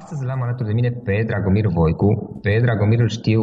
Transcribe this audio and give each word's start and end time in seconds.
Astăzi 0.00 0.24
l-am 0.24 0.42
alături 0.42 0.68
de 0.68 0.74
mine 0.74 0.90
pe 1.04 1.24
Dragomir 1.26 1.66
Voicu. 1.66 2.38
Pe 2.42 2.60
Dragomir 2.64 3.00
îl 3.00 3.08
știu 3.08 3.42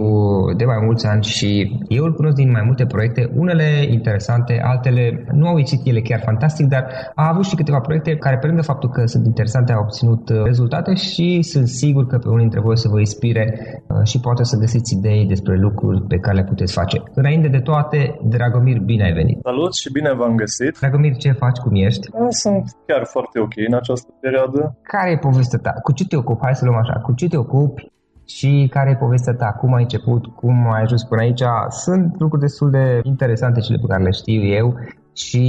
de 0.59 0.65
mai 0.65 0.79
mulți 0.85 1.07
ani 1.07 1.23
și 1.23 1.49
eu 1.87 2.03
îl 2.03 2.13
cunosc 2.13 2.35
din 2.35 2.51
mai 2.51 2.63
multe 2.65 2.85
proiecte, 2.85 3.31
unele 3.35 3.69
interesante, 3.97 4.53
altele 4.63 5.25
nu 5.31 5.47
au 5.47 5.57
ieșit 5.57 5.81
ele 5.87 6.01
chiar 6.01 6.21
fantastic, 6.29 6.65
dar 6.67 6.83
a 7.15 7.29
avut 7.29 7.45
și 7.45 7.55
câteva 7.55 7.79
proiecte 7.79 8.15
care, 8.15 8.37
pe 8.37 8.47
lângă 8.47 8.61
faptul 8.61 8.89
că 8.89 9.05
sunt 9.05 9.25
interesante, 9.25 9.71
au 9.71 9.81
obținut 9.81 10.29
uh, 10.29 10.43
rezultate 10.43 10.93
și 10.93 11.41
sunt 11.41 11.67
sigur 11.67 12.05
că 12.07 12.17
pe 12.17 12.27
unii 12.27 12.47
dintre 12.47 12.59
voi 12.59 12.77
să 12.77 12.87
vă 12.87 12.99
inspire 12.99 13.45
uh, 13.87 14.03
și 14.03 14.19
poate 14.19 14.43
să 14.43 14.57
găsiți 14.57 14.93
idei 14.97 15.25
despre 15.25 15.55
lucruri 15.57 16.01
pe 16.07 16.17
care 16.17 16.35
le 16.35 16.43
puteți 16.43 16.73
face. 16.73 17.03
Înainte 17.13 17.47
de 17.47 17.59
toate, 17.59 18.17
Dragomir, 18.23 18.79
bine 18.79 19.03
ai 19.03 19.13
venit! 19.13 19.37
Salut 19.41 19.73
și 19.73 19.91
bine 19.91 20.13
v-am 20.13 20.35
găsit! 20.35 20.77
Dragomir, 20.79 21.15
ce 21.15 21.31
faci? 21.31 21.57
Cum 21.57 21.75
ești? 21.75 22.07
Sunt 22.29 22.63
chiar 22.87 23.03
foarte 23.05 23.39
ok 23.39 23.53
în 23.69 23.75
această 23.75 24.09
perioadă. 24.19 24.77
Care 24.81 25.11
e 25.11 25.17
povestea 25.17 25.59
ta? 25.59 25.73
Cu 25.83 25.91
ce 25.93 26.05
te 26.07 26.15
ocupi? 26.17 26.39
Hai 26.41 26.55
să 26.55 26.65
luăm 26.65 26.77
așa, 26.77 26.93
cu 26.93 27.13
ce 27.13 27.27
te 27.27 27.37
ocupi 27.37 27.91
și 28.25 28.67
care 28.69 28.89
e 28.89 29.05
povestea 29.05 29.33
ta, 29.33 29.49
cum 29.59 29.73
ai 29.73 29.81
început, 29.81 30.25
cum 30.25 30.71
ai 30.71 30.81
ajuns 30.81 31.03
până 31.03 31.21
aici. 31.21 31.43
Sunt 31.69 32.19
lucruri 32.19 32.41
destul 32.41 32.69
de 32.69 32.99
interesante 33.03 33.59
cele 33.59 33.77
pe 33.81 33.87
care 33.87 34.03
le 34.03 34.11
știu 34.11 34.41
eu 34.43 34.67
și 35.15 35.43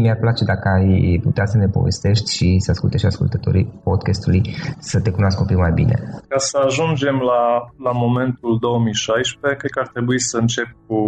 mi-ar 0.00 0.16
place 0.16 0.44
dacă 0.44 0.68
ai 0.68 1.20
putea 1.22 1.46
să 1.46 1.56
ne 1.56 1.66
povestești 1.66 2.36
și 2.36 2.58
să 2.58 2.70
asculte 2.70 2.98
și 2.98 3.06
ascultătorii 3.06 3.80
podcastului 3.84 4.42
să 4.78 5.00
te 5.00 5.10
cunoască 5.10 5.40
un 5.40 5.46
pic 5.46 5.56
mai 5.56 5.72
bine. 5.72 5.96
Ca 6.28 6.38
să 6.38 6.58
ajungem 6.64 7.16
la, 7.30 7.42
la 7.86 7.92
momentul 7.92 8.58
2016, 8.60 9.58
cred 9.58 9.70
că 9.70 9.80
ar 9.80 9.88
trebui 9.88 10.20
să 10.20 10.36
încep 10.38 10.68
cu 10.86 10.98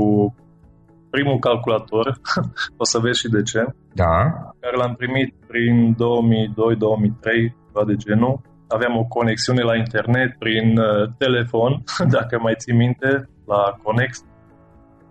primul 1.11 1.39
calculator, 1.39 2.21
o 2.83 2.85
să 2.85 2.99
vezi 2.99 3.21
și 3.21 3.29
de 3.29 3.43
ce, 3.43 3.61
da. 3.93 4.15
care 4.61 4.77
l-am 4.77 4.95
primit 4.95 5.35
prin 5.47 5.95
2002-2003, 5.95 7.87
de 7.87 7.97
genul, 7.97 8.41
aveam 8.75 8.97
o 8.97 9.05
conexiune 9.05 9.63
la 9.63 9.77
internet 9.77 10.39
prin 10.39 10.79
uh, 10.79 11.09
telefon, 11.19 11.83
dacă 12.17 12.39
mai 12.39 12.55
ții 12.57 12.75
minte, 12.75 13.29
la 13.47 13.63
Conex. 13.83 14.25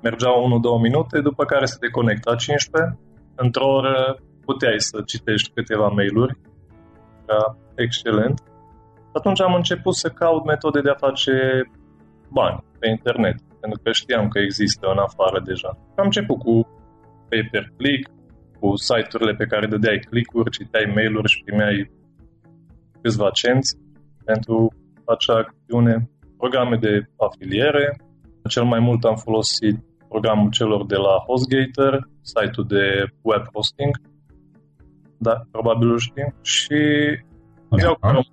Mergeau 0.01 0.61
1-2 0.79 0.81
minute, 0.81 1.21
după 1.21 1.45
care 1.45 1.65
se 1.65 1.77
deconecta 1.79 2.35
15. 2.35 2.99
Într-o 3.35 3.67
oră 3.67 4.17
puteai 4.45 4.79
să 4.79 5.01
citești 5.05 5.51
câteva 5.53 5.87
mail-uri. 5.87 6.37
Era 7.27 7.57
excelent. 7.75 8.41
Atunci 9.13 9.41
am 9.41 9.53
început 9.53 9.95
să 9.95 10.09
caut 10.09 10.45
metode 10.45 10.81
de 10.81 10.89
a 10.89 11.03
face 11.07 11.33
bani 12.29 12.63
pe 12.79 12.87
internet. 12.89 13.35
pentru 13.59 13.79
că 13.83 13.91
știam 13.91 14.27
că 14.27 14.39
există 14.39 14.87
în 14.87 14.97
afară 14.97 15.39
deja. 15.45 15.77
Am 15.95 16.05
început 16.05 16.37
cu 16.39 16.67
pay-per-click, 17.29 18.09
cu 18.59 18.75
site-urile 18.75 19.33
pe 19.33 19.45
care 19.45 19.67
dădeai 19.67 19.99
click-uri, 20.09 20.49
citeai 20.49 20.91
mail-uri 20.95 21.31
și 21.31 21.43
primeai 21.43 21.91
câțiva 23.01 23.30
cenți 23.30 23.77
pentru 24.25 24.74
acea 25.06 25.38
acțiune, 25.38 26.09
programe 26.38 26.77
de 26.77 27.09
afiliere. 27.27 27.98
Cel 28.50 28.63
mai 28.63 28.80
mult 28.80 29.03
am 29.03 29.15
folosit 29.15 29.77
programul 30.07 30.50
celor 30.50 30.86
de 30.86 30.95
la 30.95 31.13
HostGator, 31.27 32.09
site-ul 32.21 32.65
de 32.68 32.86
web 33.21 33.44
hosting, 33.53 33.94
da, 35.18 35.36
probabil 35.51 35.89
îl 35.92 36.00
știm, 36.00 36.33
și 36.42 36.81
aveau, 37.69 37.98
da. 38.00 38.07
chiar, 38.07 38.27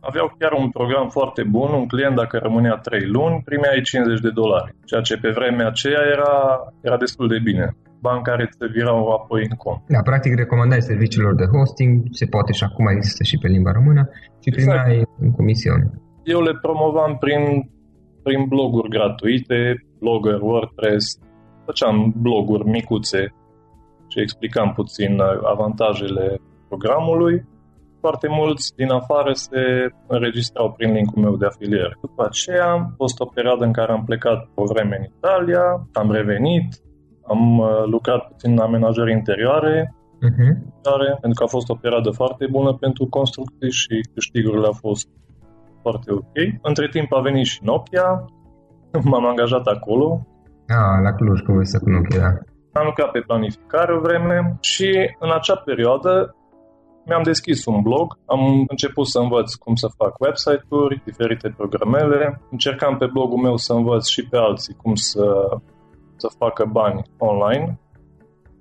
aveau 0.00 0.34
chiar 0.38 0.52
un 0.52 0.70
program 0.70 1.08
foarte 1.08 1.42
bun, 1.42 1.72
un 1.72 1.86
client 1.86 2.16
dacă 2.16 2.38
rămânea 2.38 2.74
3 2.74 3.06
luni, 3.06 3.42
primeai 3.44 3.80
50 3.80 4.20
de 4.20 4.30
dolari, 4.30 4.74
ceea 4.84 5.00
ce 5.00 5.16
pe 5.16 5.30
vremea 5.30 5.66
aceea 5.66 6.02
era, 6.14 6.32
era 6.80 6.96
destul 6.96 7.28
de 7.28 7.38
bine 7.38 7.76
bani 8.02 8.22
care 8.22 8.44
se 8.58 8.66
virau 8.76 9.00
apoi 9.18 9.42
în 9.50 9.56
cont. 9.64 9.80
Da, 9.94 10.00
practic 10.10 10.32
recomandai 10.34 10.82
serviciilor 10.90 11.34
de 11.34 11.46
hosting, 11.54 11.92
se 12.10 12.26
poate 12.26 12.52
și 12.52 12.64
acum 12.64 12.86
există 12.86 13.22
și 13.30 13.36
pe 13.38 13.48
limba 13.48 13.72
română, 13.78 14.02
și 14.42 14.48
exact. 14.48 14.82
primeai 14.82 15.02
în 15.18 15.30
comisiune. 15.38 15.84
Eu 16.34 16.40
le 16.42 16.54
promovam 16.64 17.16
prin, 17.24 17.42
prin 18.22 18.40
bloguri 18.48 18.88
gratuite, 18.88 19.58
Blogger, 19.98 20.40
WordPress, 20.40 21.18
făceam 21.64 22.14
bloguri 22.16 22.68
micuțe 22.68 23.34
și 24.08 24.20
explicam 24.20 24.72
puțin 24.72 25.20
avantajele 25.54 26.40
programului. 26.68 27.44
Foarte 28.00 28.28
mulți 28.30 28.74
din 28.76 28.90
afară 28.90 29.32
se 29.32 29.62
înregistrau 30.06 30.72
prin 30.72 30.92
linkul 30.92 31.22
meu 31.22 31.36
de 31.36 31.46
afiliere. 31.46 31.96
După 32.00 32.24
aceea 32.24 32.70
am 32.70 32.94
fost 32.96 33.20
o 33.20 33.26
perioadă 33.26 33.64
în 33.64 33.72
care 33.72 33.92
am 33.92 34.04
plecat 34.04 34.48
o 34.54 34.64
vreme 34.64 34.96
în 34.98 35.04
Italia, 35.16 35.64
am 35.92 36.10
revenit, 36.10 36.68
am 37.26 37.58
uh, 37.58 37.84
lucrat 37.84 38.28
puțin 38.28 38.50
în 38.52 38.58
amenajări 38.58 39.12
interioare, 39.12 39.94
uh-huh. 40.26 40.52
care, 40.82 41.08
pentru 41.20 41.38
că 41.38 41.42
a 41.44 41.54
fost 41.56 41.68
o 41.68 41.74
perioadă 41.74 42.10
foarte 42.10 42.46
bună 42.50 42.72
pentru 42.74 43.06
construcții 43.06 43.70
și 43.70 43.94
câștigurile 44.14 44.66
au 44.66 44.76
fost 44.80 45.08
foarte 45.82 46.12
ok. 46.12 46.36
Între 46.62 46.88
timp 46.88 47.12
a 47.12 47.20
venit 47.20 47.46
și 47.46 47.58
Nokia, 47.62 48.24
m-am 49.10 49.26
angajat 49.26 49.66
acolo. 49.66 50.26
Ah, 50.68 51.02
la 51.02 51.12
Cluj, 51.12 51.40
cu 51.40 51.52
voi 51.52 51.66
să 51.66 51.78
cu 51.78 51.90
Nokia, 51.90 52.20
da. 52.20 52.80
Am 52.80 52.86
lucrat 52.86 53.10
pe 53.10 53.20
planificare 53.20 53.94
o 53.94 54.00
vreme 54.00 54.56
și 54.60 54.90
în 55.18 55.30
acea 55.32 55.56
perioadă 55.56 56.36
mi-am 57.06 57.22
deschis 57.22 57.64
un 57.64 57.80
blog, 57.82 58.18
am 58.26 58.64
început 58.68 59.06
să 59.06 59.18
învăț 59.18 59.54
cum 59.54 59.74
să 59.74 59.88
fac 59.96 60.20
website-uri, 60.20 61.02
diferite 61.04 61.54
programele, 61.56 62.40
încercam 62.50 62.96
pe 62.96 63.06
blogul 63.06 63.38
meu 63.38 63.56
să 63.56 63.72
învăț 63.72 64.06
și 64.06 64.28
pe 64.28 64.36
alții 64.36 64.74
cum 64.74 64.94
să 64.94 65.24
să 66.22 66.36
facă 66.38 66.64
bani 66.64 67.02
online, 67.18 67.78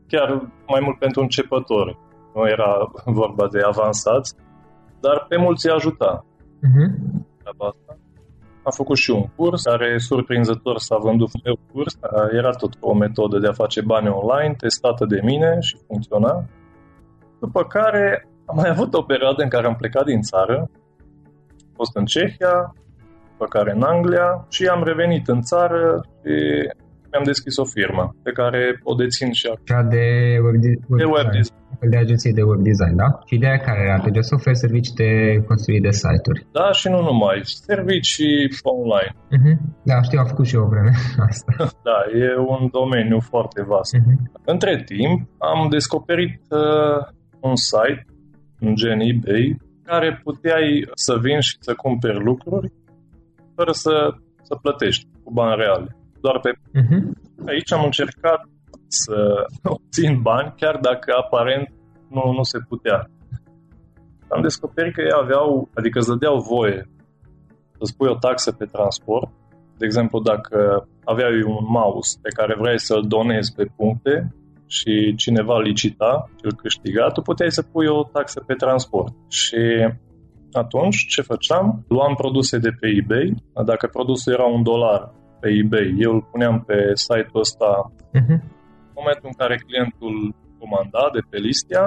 chiar 0.08 0.30
mai 0.68 0.82
mult 0.86 0.98
pentru 1.00 1.22
începători. 1.22 1.98
Nu 2.34 2.48
era 2.48 2.72
vorba 3.22 3.46
de 3.48 3.62
avansați, 3.72 4.36
dar 5.00 5.26
pe 5.30 5.38
mulți 5.38 5.66
îi 5.66 5.74
ajuta. 5.74 6.26
Uh-huh. 6.66 6.90
Asta. 7.44 7.94
Am 8.64 8.74
făcut 8.82 8.98
și 8.98 9.12
un 9.12 9.26
curs 9.36 9.62
care, 9.64 9.98
surprinzător, 9.98 10.78
s-a 10.78 10.98
vândut 10.98 11.44
meu 11.44 11.60
curs. 11.72 11.98
Era 12.32 12.52
tot 12.52 12.74
o 12.80 12.94
metodă 12.94 13.38
de 13.40 13.48
a 13.48 13.60
face 13.64 13.82
bani 13.82 14.10
online, 14.10 14.54
testată 14.58 15.06
de 15.06 15.20
mine 15.24 15.58
și 15.60 15.78
funcționa. 15.88 16.46
După 17.40 17.64
care 17.64 18.28
am 18.46 18.56
mai 18.56 18.70
avut 18.70 18.94
o 18.94 19.02
perioadă 19.02 19.44
în 19.44 19.50
care 19.50 19.68
am 19.68 19.76
plecat 19.76 20.06
din 20.06 20.22
țară. 20.22 20.56
Am 21.68 21.74
fost 21.76 21.96
în 21.96 22.06
Cehia, 22.06 22.74
după 23.32 23.46
care 23.46 23.72
în 23.72 23.84
Anglia 23.84 24.46
și 24.50 24.68
am 24.68 24.84
revenit 24.84 25.28
în 25.28 25.42
țară 25.42 26.02
și 26.22 26.36
mi-am 27.12 27.26
deschis 27.32 27.56
o 27.64 27.66
firmă 27.78 28.06
pe 28.26 28.32
care 28.40 28.62
o 28.90 28.94
dețin 29.02 29.32
și 29.40 29.46
acum. 29.52 29.66
Cea 29.72 29.84
de 29.96 30.06
web, 30.46 30.58
de 30.66 30.72
web, 30.90 31.00
de 31.04 31.10
web 31.16 31.30
design. 31.38 31.60
De 31.94 31.98
agenție 31.98 32.38
de 32.40 32.44
web 32.52 32.62
design, 32.72 32.96
da? 33.04 33.10
Și 33.28 33.34
ideea 33.40 33.58
care 33.68 33.80
era? 33.86 33.98
Te 34.00 34.22
să 34.30 34.36
oferi 34.36 34.64
servicii 34.66 35.00
de 35.04 35.12
construire 35.50 35.88
de 35.88 35.94
site-uri. 36.04 36.46
Da, 36.58 36.68
și 36.80 36.88
nu 36.94 37.00
numai. 37.10 37.38
Servicii 37.72 38.40
online. 38.78 39.14
Uh-huh. 39.36 39.56
Da, 39.90 39.96
știu, 40.02 40.20
am 40.20 40.32
făcut 40.34 40.46
și 40.48 40.56
eu 40.56 40.64
o 40.66 40.72
vreme 40.74 40.94
asta. 41.30 41.52
da, 41.90 42.00
e 42.24 42.28
un 42.56 42.62
domeniu 42.80 43.20
foarte 43.32 43.62
vast. 43.72 43.92
Uh-huh. 43.98 44.18
Între 44.54 44.74
timp, 44.92 45.18
am 45.52 45.60
descoperit 45.70 46.42
uh, 46.50 47.00
un 47.50 47.56
site, 47.56 48.06
un 48.66 48.76
gen 48.76 49.00
eBay, 49.00 49.58
care 49.84 50.20
puteai 50.24 50.70
să 50.94 51.14
vin 51.26 51.40
și 51.40 51.56
să 51.60 51.74
cumperi 51.74 52.24
lucruri 52.30 52.68
fără 53.56 53.72
să, 53.72 53.96
să 54.42 54.54
plătești 54.62 55.08
cu 55.24 55.32
bani 55.34 55.62
reale 55.62 55.96
doar 56.22 56.40
pe... 56.40 56.52
Uh-huh. 56.52 57.04
Aici 57.48 57.72
am 57.74 57.84
încercat 57.84 58.42
să 58.88 59.46
obțin 59.64 60.22
bani, 60.22 60.54
chiar 60.58 60.78
dacă 60.82 61.14
aparent 61.24 61.74
nu, 62.10 62.32
nu 62.32 62.44
se 62.44 62.60
putea. 62.68 63.10
Am 64.30 64.42
descoperit 64.42 64.94
că 64.94 65.02
ei 65.02 65.22
aveau, 65.22 65.70
adică 65.74 66.00
îți 66.00 66.08
dădeau 66.08 66.38
voie 66.54 66.90
să 67.78 67.84
spui 67.84 68.08
o 68.08 68.16
taxă 68.16 68.52
pe 68.52 68.66
transport. 68.66 69.30
De 69.78 69.86
exemplu, 69.86 70.20
dacă 70.20 70.88
aveai 71.04 71.44
un 71.44 71.66
mouse 71.68 72.20
pe 72.22 72.30
care 72.30 72.56
vrei 72.60 72.80
să-l 72.80 73.04
donezi 73.08 73.56
pe 73.56 73.66
puncte 73.76 74.34
și 74.68 75.16
cineva 75.16 75.60
licita 75.60 76.30
și 76.38 76.46
îl 76.46 76.54
câștiga, 76.54 77.08
tu 77.08 77.22
puteai 77.22 77.52
să 77.52 77.62
pui 77.72 77.88
o 77.88 78.04
taxă 78.04 78.44
pe 78.48 78.54
transport. 78.54 79.14
Și 79.30 79.62
atunci, 80.52 81.06
ce 81.08 81.22
făceam? 81.22 81.86
Luam 81.88 82.14
produse 82.16 82.58
de 82.58 82.70
pe 82.80 82.88
eBay. 82.88 83.36
Dacă 83.66 83.88
produsul 83.88 84.34
era 84.34 84.46
un 84.46 84.64
dolar, 84.64 85.12
pe 85.42 85.50
eBay. 85.62 85.88
Eu 86.06 86.12
îl 86.14 86.22
puneam 86.32 86.56
pe 86.68 86.78
site-ul 86.94 87.44
ăsta 87.46 87.72
uh-huh. 88.18 88.38
în 88.90 88.98
momentul 89.00 89.28
în 89.32 89.38
care 89.42 89.56
clientul 89.68 90.16
comanda 90.60 91.04
de 91.16 91.22
pe 91.30 91.38
Listia, 91.38 91.86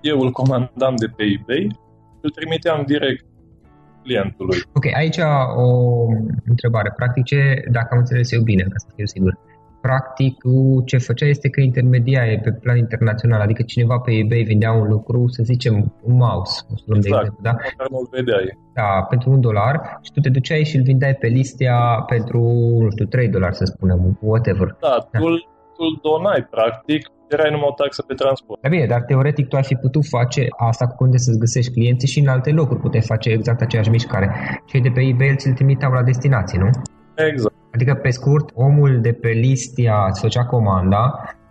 eu 0.00 0.18
îl 0.24 0.30
comandam 0.40 0.94
de 1.02 1.08
pe 1.16 1.24
eBay, 1.36 1.64
îl 2.24 2.30
trimiteam 2.30 2.80
direct 2.86 3.24
clientului. 4.02 4.58
Ok, 4.78 4.86
aici 5.02 5.20
o 5.66 5.68
întrebare. 6.52 6.92
Practic, 6.96 7.24
ce, 7.24 7.40
dacă 7.76 7.88
am 7.90 7.98
înțeles 7.98 8.32
eu 8.32 8.42
bine, 8.42 8.62
ca 8.62 8.78
să 8.84 8.88
fiu 8.96 9.06
sigur, 9.14 9.32
practic 9.86 10.34
ce 10.84 10.98
făcea 10.98 11.26
este 11.34 11.48
că 11.48 11.60
intermedia 11.60 12.22
e 12.32 12.40
pe 12.46 12.52
plan 12.62 12.76
internațional, 12.76 13.40
adică 13.40 13.62
cineva 13.62 13.96
pe 14.04 14.10
eBay 14.12 14.42
vindea 14.52 14.72
un 14.72 14.88
lucru, 14.94 15.18
să 15.28 15.40
zicem 15.42 15.74
un 16.08 16.14
mouse, 16.16 16.54
exact, 16.68 17.02
de 17.02 17.08
exemplu, 17.08 17.38
da? 17.42 17.52
nu-l 17.90 18.08
vedeai. 18.10 18.58
Da, 18.74 18.90
pentru 19.12 19.30
un 19.30 19.40
dolar 19.40 19.74
și 20.04 20.10
tu 20.14 20.20
te 20.20 20.28
duceai 20.28 20.64
și 20.64 20.76
îl 20.76 20.82
vindeai 20.82 21.14
pe 21.14 21.26
listea 21.26 21.78
pentru, 22.12 22.40
nu 22.84 22.90
știu, 22.90 23.06
3 23.06 23.28
dolari 23.28 23.56
să 23.60 23.64
spunem, 23.64 24.18
whatever. 24.20 24.68
Da, 24.80 24.96
da. 25.10 25.18
tu 25.76 25.82
îl 25.88 25.94
donai 26.02 26.40
practic, 26.50 27.00
erai 27.28 27.50
numai 27.50 27.68
o 27.70 27.74
taxă 27.82 28.02
pe 28.02 28.14
transport. 28.14 28.60
Da 28.62 28.68
bine, 28.68 28.86
dar 28.86 29.00
teoretic 29.00 29.48
tu 29.48 29.56
ai 29.56 29.68
fi 29.70 29.74
putut 29.74 30.04
face 30.16 30.42
asta 30.70 30.86
cu 30.86 31.04
unde 31.04 31.16
să-ți 31.16 31.42
găsești 31.44 31.72
clienții 31.72 32.08
și 32.08 32.18
în 32.20 32.28
alte 32.28 32.50
locuri 32.50 32.80
puteai 32.80 33.10
face 33.12 33.28
exact 33.30 33.60
aceeași 33.60 33.90
mișcare. 33.90 34.28
Cei 34.66 34.80
de 34.80 34.90
pe 34.94 35.00
eBay 35.00 35.34
ți-l 35.36 35.52
trimiteau 35.52 35.92
la 35.92 36.02
destinație, 36.02 36.58
nu? 36.58 36.70
Exact. 37.30 37.55
Adică, 37.76 37.94
pe 37.94 38.10
scurt, 38.10 38.50
omul 38.54 39.00
de 39.00 39.12
pe 39.12 39.28
listia 39.28 39.96
îți 40.08 40.20
făcea 40.20 40.44
comanda 40.44 41.02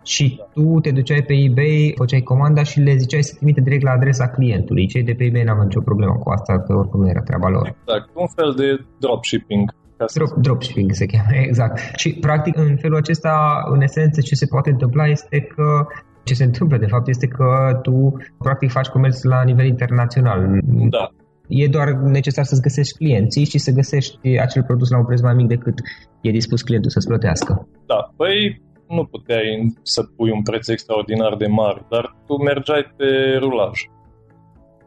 și 0.03 0.41
tu 0.53 0.79
te 0.81 0.91
duceai 0.91 1.23
pe 1.27 1.33
eBay, 1.33 1.93
făceai 1.97 2.21
comanda 2.21 2.63
și 2.63 2.79
le 2.79 2.95
ziceai 2.95 3.23
să 3.23 3.35
trimite 3.35 3.61
direct 3.61 3.83
la 3.83 3.91
adresa 3.91 4.27
clientului. 4.27 4.87
Cei 4.87 5.03
de 5.03 5.13
pe 5.13 5.23
eBay 5.23 5.43
n-au 5.43 5.61
nicio 5.61 5.81
problemă 5.81 6.15
cu 6.23 6.29
asta, 6.29 6.59
că 6.59 6.73
oricum 6.73 6.99
nu 7.01 7.09
era 7.09 7.21
treaba 7.21 7.49
lor. 7.49 7.65
Exact, 7.67 8.09
un 8.13 8.27
fel 8.27 8.53
de 8.57 8.85
dropshipping. 8.99 9.73
Drop, 10.13 10.33
dropshipping 10.45 10.91
se 10.91 11.05
cheamă, 11.05 11.35
exact. 11.49 11.79
Și 11.95 12.13
practic 12.13 12.57
în 12.57 12.77
felul 12.77 12.97
acesta, 12.97 13.63
în 13.73 13.81
esență, 13.81 14.21
ce 14.21 14.35
se 14.35 14.45
poate 14.45 14.69
întâmpla 14.69 15.05
este 15.07 15.39
că 15.41 15.87
ce 16.23 16.33
se 16.33 16.43
întâmplă 16.43 16.77
de 16.77 16.85
fapt 16.85 17.07
este 17.07 17.27
că 17.27 17.79
tu 17.81 18.17
practic 18.37 18.71
faci 18.71 18.87
comerț 18.87 19.23
la 19.23 19.43
nivel 19.43 19.65
internațional. 19.65 20.59
Da. 20.89 21.09
E 21.47 21.67
doar 21.67 21.89
necesar 21.91 22.43
să-ți 22.43 22.61
găsești 22.61 22.97
clienții 22.97 23.45
și 23.45 23.57
să 23.57 23.71
găsești 23.71 24.37
acel 24.37 24.63
produs 24.63 24.89
la 24.89 24.97
un 24.97 25.05
preț 25.05 25.21
mai 25.21 25.33
mic 25.33 25.47
decât 25.47 25.73
e 26.21 26.31
dispus 26.31 26.61
clientul 26.61 26.91
să-ți 26.91 27.07
plătească. 27.07 27.67
Da, 27.85 28.11
păi 28.15 28.61
nu 28.87 29.05
puteai 29.05 29.73
să 29.81 30.03
pui 30.15 30.31
un 30.31 30.41
preț 30.41 30.67
extraordinar 30.67 31.35
de 31.35 31.47
mare, 31.47 31.85
dar 31.89 32.15
tu 32.25 32.43
mergeai 32.43 32.93
pe 32.97 33.37
rulaj. 33.39 33.79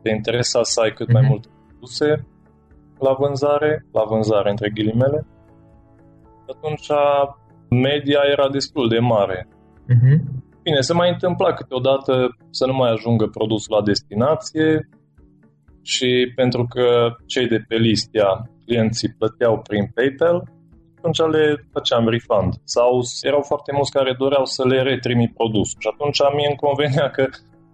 Te 0.03 0.11
interesa 0.11 0.63
să 0.63 0.81
ai 0.81 0.93
cât 0.93 1.09
uh-huh. 1.09 1.13
mai 1.13 1.23
mhm. 1.23 1.31
multe 1.31 1.49
produse 1.67 2.27
la 2.99 3.13
vânzare, 3.19 3.87
la 3.93 4.05
vânzare 4.09 4.51
între 4.51 4.71
ghilimele. 4.71 5.27
Atunci 6.55 6.91
media 7.71 8.21
era 8.31 8.49
destul 8.49 8.89
de 8.89 8.99
mare. 8.99 9.49
Uh-huh. 9.93 10.19
Bine, 10.63 10.81
se 10.81 10.93
mai 10.93 11.11
întâmpla 11.11 11.53
câteodată 11.53 12.37
să 12.51 12.67
nu 12.67 12.73
mai 12.73 12.91
ajungă 12.91 13.27
produsul 13.27 13.77
la 13.77 13.83
destinație, 13.83 14.89
și 15.95 16.33
pentru 16.41 16.63
că 16.75 16.87
cei 17.33 17.47
de 17.55 17.61
pe 17.69 17.77
listia 17.89 18.29
clienții 18.65 19.15
plăteau 19.19 19.55
prin 19.69 19.85
PayPal, 19.95 20.37
atunci 20.99 21.21
le 21.37 21.45
făceam 21.75 22.05
refund. 22.15 22.51
Sau 22.75 22.91
erau 23.31 23.43
foarte 23.53 23.71
mulți 23.77 23.95
care 23.99 24.13
doreau 24.23 24.45
să 24.45 24.63
le 24.73 24.79
retrimit 24.91 25.31
produsul 25.41 25.79
și 25.83 25.91
atunci 25.93 26.21
mie 26.37 26.49
îmi 26.51 26.63
convenea 26.67 27.07
că 27.17 27.25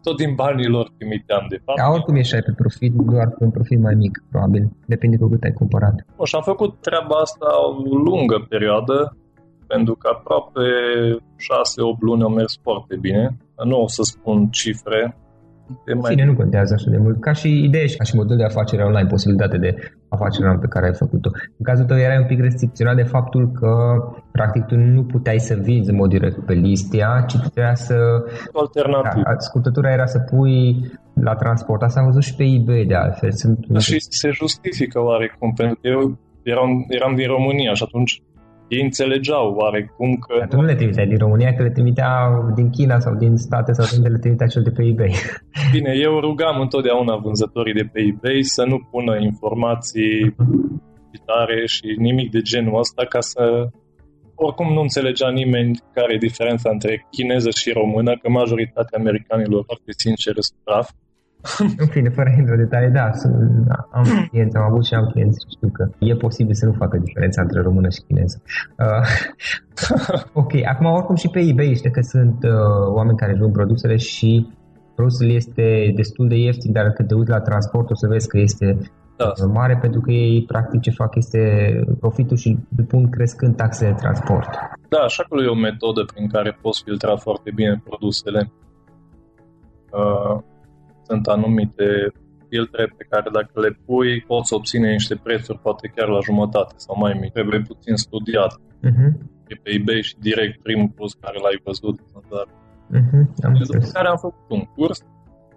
tot 0.06 0.16
din 0.22 0.32
banii 0.42 0.74
lor 0.76 0.86
trimiteam, 0.96 1.44
de 1.52 1.58
fapt. 1.64 1.78
Da, 1.78 1.88
oricum 1.96 2.16
ieșai 2.16 2.46
pe 2.48 2.54
profit, 2.62 2.92
doar 3.14 3.28
pe 3.36 3.44
un 3.46 3.52
profit 3.58 3.80
mai 3.86 3.94
mic, 4.04 4.14
probabil. 4.30 4.64
Depinde 4.92 5.16
cu 5.16 5.28
cât 5.32 5.42
ai 5.42 5.58
cumpărat. 5.60 5.96
O, 6.16 6.24
și 6.24 6.34
am 6.34 6.46
făcut 6.52 6.72
treaba 6.88 7.16
asta 7.26 7.48
o 7.66 7.70
lungă 8.08 8.38
perioadă, 8.52 8.96
pentru 9.72 9.94
că 10.00 10.06
aproape 10.14 10.66
6-8 11.96 11.98
luni 12.06 12.22
au 12.26 12.32
mers 12.38 12.52
foarte 12.62 12.94
bine. 13.06 13.24
Nu 13.70 13.76
o 13.86 13.88
să 13.96 14.02
spun 14.02 14.38
cifre, 14.60 15.00
în 15.84 15.98
mai... 15.98 16.10
Fine, 16.10 16.24
nu 16.24 16.34
contează 16.34 16.74
așa 16.74 16.90
de 16.90 16.96
mult. 16.96 17.20
Ca 17.20 17.32
și 17.32 17.64
idee 17.64 17.86
și 17.86 17.96
ca 17.96 18.04
și 18.04 18.16
model 18.16 18.36
de 18.36 18.44
afacere 18.44 18.82
online, 18.82 19.08
posibilitate 19.08 19.58
de 19.58 19.70
afacere 20.08 20.44
online 20.44 20.64
pe 20.66 20.72
care 20.74 20.86
ai 20.86 20.94
făcut-o. 20.94 21.30
În 21.58 21.64
cazul 21.64 21.84
tău 21.84 21.98
erai 21.98 22.18
un 22.18 22.26
pic 22.26 22.40
restricționat 22.40 22.96
de 22.96 23.02
faptul 23.02 23.50
că 23.58 23.70
practic 24.32 24.64
tu 24.64 24.76
nu 24.76 25.02
puteai 25.04 25.38
să 25.38 25.54
vinzi 25.54 25.90
în 25.90 25.96
mod 25.96 26.08
direct 26.08 26.38
pe 26.46 26.52
listia, 26.52 27.24
ci 27.28 27.36
trebuia 27.38 27.74
să... 27.74 27.96
Alternativ. 28.52 29.22
Da, 29.22 29.34
scurtătura 29.38 29.92
era 29.92 30.06
să 30.06 30.18
pui 30.18 30.76
la 31.14 31.34
transport. 31.34 31.82
Asta 31.82 32.00
am 32.00 32.06
văzut 32.06 32.22
și 32.22 32.34
pe 32.34 32.44
eBay 32.44 32.84
de 32.84 32.94
altfel. 32.94 33.32
Sunt... 33.32 33.58
Și 33.78 34.00
se 34.00 34.30
justifică 34.30 35.00
oarecum, 35.00 35.52
pentru 35.52 35.78
că 35.80 35.88
eu 35.88 36.18
eram, 36.42 36.70
eram 36.88 37.14
din 37.14 37.26
România 37.26 37.72
și 37.72 37.82
atunci 37.86 38.22
ei 38.68 38.82
înțelegeau 38.82 39.54
oarecum 39.60 40.14
că... 40.14 40.34
Dar 40.38 40.48
tu 40.48 40.56
nu 40.56 40.62
le 40.62 40.74
trimiteai 40.74 41.06
din 41.06 41.18
România, 41.18 41.54
că 41.54 41.62
le 41.62 41.70
trimitea 41.70 42.10
din 42.54 42.70
China 42.70 42.98
sau 42.98 43.14
din 43.14 43.36
state 43.36 43.72
sau 43.72 43.84
din 43.92 44.12
le 44.12 44.18
trimitea 44.18 44.46
cel 44.46 44.62
de 44.62 44.70
pe 44.70 44.82
eBay. 44.84 45.12
Bine, 45.74 45.92
eu 46.06 46.20
rugam 46.20 46.60
întotdeauna 46.60 47.16
vânzătorii 47.16 47.78
de 47.80 47.88
pe 47.92 48.00
eBay 48.00 48.42
să 48.42 48.64
nu 48.64 48.78
pună 48.90 49.16
informații 49.20 50.34
tare 51.24 51.66
și 51.66 51.86
nimic 51.98 52.30
de 52.30 52.40
genul 52.40 52.78
ăsta 52.78 53.04
ca 53.04 53.20
să... 53.20 53.68
Oricum 54.36 54.72
nu 54.72 54.80
înțelegea 54.80 55.30
nimeni 55.30 55.78
care 55.92 56.14
e 56.14 56.26
diferența 56.28 56.70
între 56.70 57.06
chineză 57.10 57.50
și 57.50 57.70
română, 57.70 58.12
că 58.16 58.28
majoritatea 58.30 58.98
americanilor, 58.98 59.62
foarte 59.66 59.92
sincer, 59.96 60.34
sunt 60.38 60.60
praf 60.64 60.88
În 61.82 61.86
fine, 61.86 62.08
fără 62.08 62.28
a 62.32 62.38
intra 62.38 62.56
detalii, 62.56 62.90
da, 62.90 63.12
sunt, 63.12 63.34
am 63.90 64.04
clienți, 64.30 64.56
am 64.56 64.62
avut 64.62 64.84
și 64.84 64.94
am 64.94 65.06
clienți 65.12 65.38
și 65.40 65.56
știu 65.56 65.68
că 65.72 65.88
e 65.98 66.14
posibil 66.14 66.54
să 66.54 66.66
nu 66.66 66.72
facă 66.72 66.96
diferența 66.98 67.42
între 67.42 67.60
română 67.60 67.88
și 67.88 68.02
chineză. 68.06 68.42
Uh, 68.78 69.04
ok, 70.42 70.52
acum 70.64 70.86
oricum 70.86 71.14
și 71.14 71.28
pe 71.28 71.40
eBay 71.40 71.74
știi 71.74 71.90
că 71.90 72.00
sunt 72.00 72.38
uh, 72.42 72.94
oameni 72.94 73.16
care 73.16 73.36
vând 73.38 73.52
produsele 73.52 73.96
și 73.96 74.48
produsul 74.94 75.30
este 75.30 75.92
destul 75.94 76.28
de 76.28 76.36
ieftin, 76.36 76.72
dar 76.72 76.90
când 76.90 77.08
te 77.08 77.14
uiți 77.14 77.30
la 77.30 77.40
transport 77.40 77.90
o 77.90 77.94
să 77.94 78.06
vezi 78.06 78.28
că 78.28 78.38
este 78.38 78.78
da. 79.16 79.26
Uh, 79.26 79.50
mare 79.52 79.78
pentru 79.80 80.00
că 80.00 80.10
ei 80.10 80.44
practic 80.44 80.80
ce 80.80 80.90
fac 80.90 81.14
este 81.14 81.40
profitul 82.00 82.36
și 82.36 82.58
îl 82.76 82.84
pun 82.84 83.10
crescând 83.10 83.56
taxele 83.56 83.90
de 83.90 83.96
transport. 84.00 84.48
Da, 84.88 84.98
așa 84.98 85.22
că 85.28 85.42
e 85.42 85.46
o 85.46 85.54
metodă 85.54 86.04
prin 86.14 86.28
care 86.28 86.58
poți 86.62 86.82
filtra 86.84 87.16
foarte 87.16 87.50
bine 87.54 87.82
produsele. 87.84 88.52
Uh, 89.90 90.42
sunt 91.06 91.26
anumite 91.26 92.12
filtre 92.48 92.92
pe 92.96 93.04
care 93.10 93.28
dacă 93.32 93.60
le 93.60 93.70
pui 93.86 94.20
poți 94.20 94.54
obține 94.54 94.90
niște 94.90 95.14
prețuri 95.16 95.58
poate 95.58 95.92
chiar 95.94 96.08
la 96.08 96.20
jumătate 96.28 96.74
sau 96.76 96.94
mai 96.98 97.18
mic. 97.20 97.32
Trebuie 97.32 97.60
puțin 97.60 97.96
studiat. 97.96 98.52
Uh-huh. 98.88 99.10
E 99.46 99.54
pe 99.62 99.70
eBay 99.70 100.00
și 100.02 100.14
direct 100.18 100.62
primul 100.62 100.88
plus 100.96 101.12
care 101.14 101.38
l-ai 101.38 101.60
văzut. 101.64 101.96
Dar 102.30 102.46
uh-huh. 102.98 103.24
Am 103.42 103.52
după 103.54 103.86
care 103.92 104.08
am 104.08 104.16
făcut 104.16 104.48
un 104.48 104.64
curs 104.74 104.98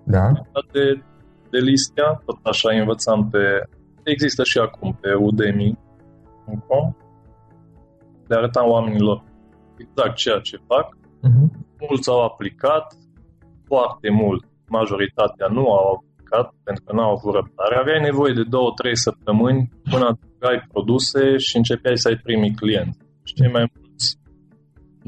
da. 0.04 0.32
de, 0.72 1.04
de 1.50 1.58
listea, 1.58 2.22
tot 2.26 2.40
așa 2.42 2.80
învățam 2.80 3.30
pe... 3.30 3.70
Există 4.04 4.44
și 4.44 4.58
acum 4.58 4.98
pe 5.02 5.14
Udemy.com 5.14 6.96
le 8.28 8.36
arătam 8.36 8.70
oamenilor 8.70 9.24
exact 9.78 10.16
ceea 10.16 10.40
ce 10.40 10.58
fac. 10.68 10.96
Uh-huh. 10.96 11.48
Mulți 11.88 12.10
au 12.10 12.24
aplicat, 12.24 12.98
foarte 13.66 14.10
mult 14.10 14.46
majoritatea 14.70 15.48
nu 15.58 15.64
au 15.80 15.86
aplicat 15.96 16.48
pentru 16.64 16.84
că 16.86 16.92
nu 16.94 17.02
au 17.02 17.12
avut 17.16 17.34
răbdare. 17.34 17.76
Aveai 17.76 18.02
nevoie 18.10 18.34
de 18.34 18.44
două, 18.44 18.70
trei 18.80 18.98
săptămâni 18.98 19.70
până 19.92 20.06
adăugai 20.06 20.68
produse 20.74 21.38
și 21.38 21.58
începeai 21.58 21.98
să 21.98 22.08
ai 22.08 22.18
primii 22.28 22.58
clienți. 22.62 23.00
Și 23.28 23.34
cei 23.34 23.52
mai 23.52 23.66
mulți 23.74 24.08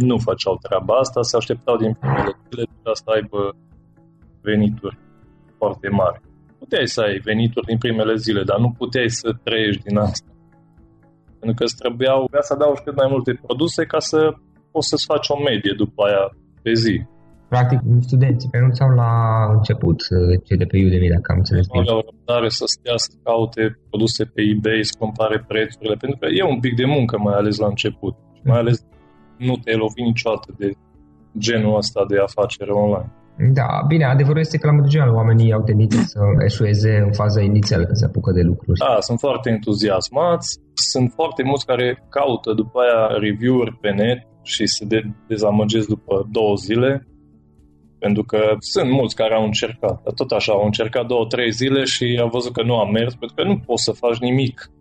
nu 0.07 0.17
făceau 0.17 0.55
treaba 0.65 0.93
asta, 0.95 1.21
se 1.21 1.35
așteptau 1.37 1.77
din 1.77 1.93
primele 1.93 2.33
zile 2.49 2.93
să 2.93 3.09
aibă 3.15 3.41
venituri 4.41 4.97
foarte 5.57 5.89
mari. 5.89 6.21
Puteai 6.59 6.87
să 6.87 7.01
ai 7.01 7.17
venituri 7.17 7.65
din 7.65 7.77
primele 7.77 8.15
zile, 8.15 8.43
dar 8.43 8.59
nu 8.59 8.69
puteai 8.77 9.09
să 9.09 9.27
trăiești 9.43 9.83
din 9.83 9.97
asta. 9.97 10.29
Pentru 11.39 11.57
că 11.57 11.63
îți 11.63 11.75
trebuiau 11.75 12.29
să 12.39 12.53
adaugi 12.53 12.83
cât 12.83 12.95
mai 12.95 13.07
multe 13.09 13.39
produse 13.45 13.85
ca 13.85 13.99
să 13.99 14.19
poți 14.71 14.87
să-ți 14.89 15.05
faci 15.05 15.27
o 15.29 15.37
medie 15.49 15.73
după 15.77 16.03
aia 16.07 16.23
pe 16.61 16.73
zi. 16.73 16.95
Practic, 17.49 17.79
studenții 18.07 18.49
renunțau 18.51 18.89
la 19.01 19.11
început, 19.55 19.97
cei 20.45 20.57
de 20.57 20.65
pe 20.65 20.77
Udemy, 20.85 21.15
dacă 21.15 21.27
am 21.31 21.37
înțeles 21.37 21.65
bine. 21.71 21.83
Nu 21.87 21.93
au 21.95 22.03
răbdare 22.09 22.49
să 22.59 22.63
stea 22.75 22.97
să 23.05 23.11
caute 23.23 23.63
produse 23.89 24.21
pe 24.33 24.41
eBay, 24.51 24.79
să 24.89 24.95
compare 25.03 25.37
prețurile, 25.51 25.95
pentru 26.03 26.17
că 26.19 26.27
e 26.39 26.43
un 26.53 26.59
pic 26.65 26.73
de 26.81 26.85
muncă, 26.95 27.13
mai 27.27 27.35
ales 27.41 27.55
la 27.63 27.67
început. 27.73 28.15
Mm. 28.17 28.49
Mai 28.49 28.59
ales 28.63 28.77
nu 29.47 29.53
te-ai 29.63 29.81
lovit 29.83 30.05
niciodată 30.11 30.47
de 30.61 30.67
genul 31.45 31.75
ăsta 31.81 32.01
de 32.11 32.17
afacere 32.29 32.71
online. 32.71 33.11
Da, 33.59 33.69
bine, 33.87 34.05
adevărul 34.05 34.39
este 34.39 34.57
că 34.57 34.67
la 34.67 34.73
modul 34.73 34.89
general 34.89 35.13
oamenii 35.15 35.53
au 35.53 35.63
tendință 35.63 35.99
să 36.01 36.19
eșueze 36.49 36.91
în 37.05 37.11
faza 37.11 37.41
inițială 37.41 37.83
când 37.83 37.97
se 37.97 38.05
apucă 38.05 38.31
de 38.31 38.41
lucruri. 38.41 38.79
Da, 38.79 38.95
sunt 38.99 39.19
foarte 39.19 39.49
entuziasmați, 39.49 40.47
sunt 40.91 41.11
foarte 41.19 41.43
mulți 41.43 41.65
care 41.65 41.87
caută 42.09 42.53
după 42.53 42.79
aia 42.79 43.17
review-uri 43.25 43.77
pe 43.81 43.89
net 43.89 44.19
și 44.41 44.65
se 44.65 44.85
de- 44.85 45.11
dezamăgesc 45.27 45.87
după 45.87 46.27
două 46.31 46.55
zile 46.55 47.08
pentru 47.99 48.23
că 48.23 48.39
sunt 48.59 48.89
mulți 48.91 49.15
care 49.15 49.33
au 49.33 49.43
încercat, 49.43 50.01
dar 50.03 50.13
tot 50.13 50.31
așa, 50.31 50.53
au 50.53 50.65
încercat 50.65 51.05
două, 51.05 51.25
trei 51.25 51.51
zile 51.51 51.83
și 51.83 52.17
au 52.21 52.29
văzut 52.29 52.53
că 52.53 52.63
nu 52.63 52.75
a 52.79 52.85
mers, 52.89 53.13
pentru 53.15 53.35
că 53.35 53.43
nu 53.43 53.57
poți 53.65 53.83
să 53.83 53.91
faci 53.91 54.17
nimic 54.17 54.71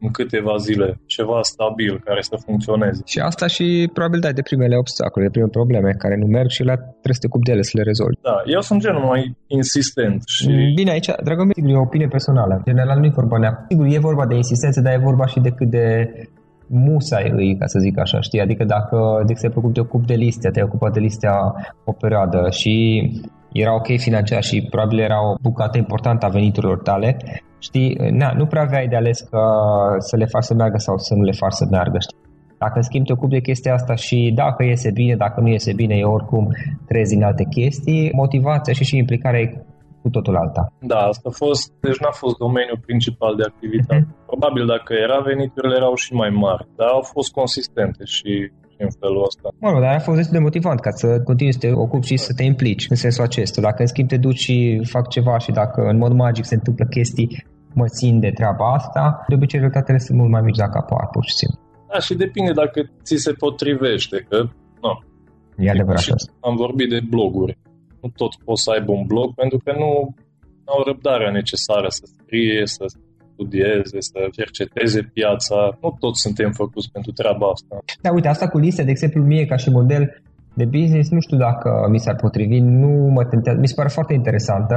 în 0.00 0.10
câteva 0.10 0.56
zile, 0.56 1.00
ceva 1.06 1.38
stabil 1.42 2.00
care 2.04 2.20
să 2.20 2.36
funcționeze. 2.44 3.02
Și 3.04 3.18
asta 3.18 3.46
și 3.46 3.90
probabil 3.92 4.20
dai 4.20 4.32
de 4.32 4.42
primele 4.42 4.76
obstacole, 4.76 5.24
de 5.24 5.30
primele 5.30 5.56
probleme 5.58 5.90
care 6.02 6.16
nu 6.16 6.26
merg 6.26 6.50
și 6.56 6.62
la 6.62 6.74
trebuie 6.74 7.18
să 7.18 7.22
te 7.22 7.30
ocupi 7.30 7.46
de 7.48 7.52
ele, 7.52 7.62
să 7.62 7.74
le 7.74 7.82
rezolvi. 7.82 8.20
Da, 8.30 8.36
eu 8.56 8.60
sunt 8.60 8.80
genul 8.80 9.04
mai 9.12 9.36
insistent 9.46 10.22
și... 10.26 10.48
Mm, 10.48 10.74
bine, 10.74 10.90
aici, 10.90 11.10
Dragomir, 11.24 11.54
sigur, 11.54 11.70
e 11.70 11.76
o 11.76 11.88
opinie 11.88 12.08
personală. 12.16 12.54
În 12.54 12.62
general 12.70 12.98
nu 12.98 13.06
e 13.06 13.20
vorba 13.22 13.38
neapărat. 13.38 13.66
Sigur, 13.70 13.86
e 13.86 14.08
vorba 14.10 14.26
de 14.26 14.34
insistență, 14.34 14.80
dar 14.80 14.92
e 14.92 15.08
vorba 15.10 15.26
și 15.26 15.38
de 15.40 15.50
cât 15.58 15.68
de 15.70 15.86
musai 16.66 17.30
îi, 17.34 17.56
ca 17.56 17.66
să 17.66 17.78
zic 17.78 17.98
așa, 17.98 18.20
știi? 18.20 18.40
Adică 18.40 18.64
dacă, 18.64 19.22
de 19.26 19.32
exemplu, 19.32 19.70
te 19.70 19.80
ocupi 19.80 20.06
de 20.06 20.14
listea, 20.14 20.50
te-ai 20.50 20.66
ocupat 20.66 20.92
de 20.92 21.00
listea 21.00 21.54
o 21.84 21.92
perioadă 21.92 22.50
și 22.50 22.74
era 23.52 23.74
ok 23.74 23.86
financiar 23.96 24.42
și 24.42 24.66
probabil 24.70 24.98
era 24.98 25.30
o 25.30 25.34
bucată 25.42 25.78
importantă 25.78 26.26
a 26.26 26.28
veniturilor 26.28 26.78
tale, 26.78 27.16
știi, 27.58 27.98
na, 28.10 28.32
nu 28.36 28.46
prea 28.46 28.62
aveai 28.62 28.88
de 28.88 28.96
ales 28.96 29.20
că 29.20 29.40
să 29.98 30.16
le 30.16 30.24
faci 30.24 30.42
să 30.42 30.54
meargă 30.54 30.78
sau 30.78 30.96
să 30.96 31.14
nu 31.14 31.22
le 31.22 31.32
faci 31.32 31.52
să 31.52 31.66
meargă, 31.70 31.98
știi? 31.98 32.16
Dacă 32.58 32.72
în 32.76 32.82
schimb 32.82 33.06
te 33.06 33.12
ocupi 33.12 33.32
de 33.32 33.40
chestia 33.40 33.74
asta 33.74 33.94
și 33.94 34.32
dacă 34.34 34.64
iese 34.64 34.90
bine, 34.90 35.14
dacă 35.16 35.40
nu 35.40 35.48
iese 35.48 35.72
bine, 35.72 35.94
e 35.94 36.04
oricum 36.04 36.48
trezi 36.86 37.14
în 37.14 37.22
alte 37.22 37.44
chestii, 37.44 38.10
motivația 38.12 38.72
și 38.72 38.84
și 38.84 38.96
implicarea 38.96 39.40
e 39.40 39.64
cu 40.06 40.12
totul 40.16 40.36
alta. 40.44 40.62
Da, 40.92 41.00
asta 41.12 41.26
a 41.32 41.36
fost, 41.44 41.64
deci 41.86 42.00
n-a 42.04 42.14
fost 42.22 42.36
domeniul 42.44 42.80
principal 42.88 43.32
de 43.40 43.44
activitate. 43.50 44.06
Mm-hmm. 44.06 44.26
Probabil 44.32 44.64
dacă 44.74 44.92
era, 45.06 45.18
veniturile 45.30 45.76
erau 45.80 45.94
și 46.04 46.10
mai 46.22 46.30
mari, 46.44 46.64
dar 46.78 46.88
au 46.98 47.04
fost 47.14 47.30
consistente 47.40 48.02
și 48.16 48.32
în 48.84 48.90
felul 49.00 49.22
ăsta. 49.28 49.46
Mă 49.64 49.70
rog, 49.72 49.80
dar 49.84 49.92
a 49.94 50.06
fost 50.08 50.18
destul 50.20 50.36
de 50.38 50.46
motivant 50.48 50.78
ca 50.86 50.92
să 51.00 51.08
continui 51.28 51.56
să 51.56 51.62
te 51.62 51.70
ocupi 51.84 52.10
și 52.12 52.16
să 52.26 52.32
te 52.38 52.44
implici 52.52 52.86
în 52.92 52.96
sensul 53.04 53.24
acesta. 53.28 53.66
Dacă 53.68 53.80
în 53.82 53.90
schimb 53.92 54.08
te 54.08 54.18
duci 54.26 54.42
și 54.46 54.56
fac 54.94 55.04
ceva 55.16 55.34
și 55.44 55.50
dacă 55.60 55.80
în 55.92 55.98
mod 56.04 56.12
magic 56.24 56.44
se 56.44 56.58
întâmplă 56.58 56.84
chestii, 56.96 57.28
mă 57.80 57.86
țin 57.96 58.14
de 58.24 58.30
treaba 58.38 58.66
asta, 58.78 59.02
de 59.28 59.34
obicei 59.34 59.58
rezultatele 59.58 59.98
sunt 59.98 60.18
mult 60.18 60.30
mai 60.30 60.42
mici 60.44 60.62
dacă 60.64 60.76
apar, 60.82 61.04
pur 61.14 61.24
și 61.28 61.34
simplu. 61.40 61.58
Da, 61.90 61.98
și 62.06 62.14
depinde 62.24 62.52
dacă 62.62 62.78
ți 63.06 63.16
se 63.16 63.32
potrivește, 63.32 64.16
că 64.28 64.36
nu. 64.84 64.92
E 65.64 65.70
adevărat 65.70 66.04
Am 66.40 66.54
vorbit 66.56 66.88
de 66.88 67.00
bloguri 67.10 67.58
nu 68.00 68.08
tot 68.20 68.32
pot 68.44 68.58
să 68.58 68.70
aibă 68.70 68.92
un 68.92 69.06
blog 69.12 69.28
pentru 69.34 69.58
că 69.64 69.72
nu 69.82 69.90
au 70.72 70.80
răbdarea 70.86 71.30
necesară 71.30 71.88
să 71.88 72.04
scrie, 72.16 72.62
să 72.76 72.84
studieze, 73.32 73.98
să 74.10 74.18
cerceteze 74.38 75.00
piața. 75.16 75.56
Nu 75.82 75.96
toți 76.02 76.20
suntem 76.26 76.50
făcuți 76.62 76.92
pentru 76.92 77.12
treaba 77.12 77.46
asta. 77.56 77.74
Da, 78.04 78.10
uite, 78.16 78.28
asta 78.28 78.48
cu 78.48 78.58
liste, 78.58 78.82
de 78.82 78.90
exemplu, 78.90 79.22
mie 79.22 79.44
ca 79.46 79.56
și 79.56 79.70
model 79.70 80.04
de 80.60 80.64
business, 80.64 81.10
nu 81.10 81.20
știu 81.20 81.36
dacă 81.36 81.70
mi 81.90 82.02
s-ar 82.04 82.16
potrivi, 82.24 82.58
nu 82.60 82.92
mă 83.16 83.24
tentează, 83.24 83.58
mi 83.60 83.68
se 83.68 83.74
pare 83.74 83.88
foarte 83.88 84.14
interesantă 84.14 84.76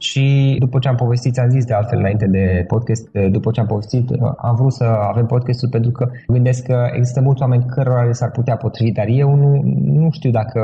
și 0.00 0.56
după 0.58 0.78
ce 0.78 0.88
am 0.88 0.94
povestit, 0.94 1.38
am 1.38 1.48
zis 1.48 1.64
de 1.64 1.74
altfel 1.74 1.98
înainte 1.98 2.26
de 2.26 2.64
podcast, 2.66 3.10
după 3.30 3.50
ce 3.50 3.60
am 3.60 3.66
povestit, 3.66 4.10
am 4.36 4.54
vrut 4.54 4.72
să 4.72 4.84
avem 4.84 5.26
podcastul 5.26 5.68
pentru 5.68 5.90
că 5.90 6.10
gândesc 6.26 6.64
că 6.64 6.90
există 6.92 7.20
mulți 7.20 7.42
oameni 7.42 7.64
cărora 7.64 8.04
le 8.04 8.12
s-ar 8.12 8.30
putea 8.30 8.56
potrivi, 8.56 8.92
dar 8.92 9.06
eu 9.08 9.34
nu, 9.34 9.60
nu 10.00 10.10
știu 10.10 10.30
dacă 10.30 10.60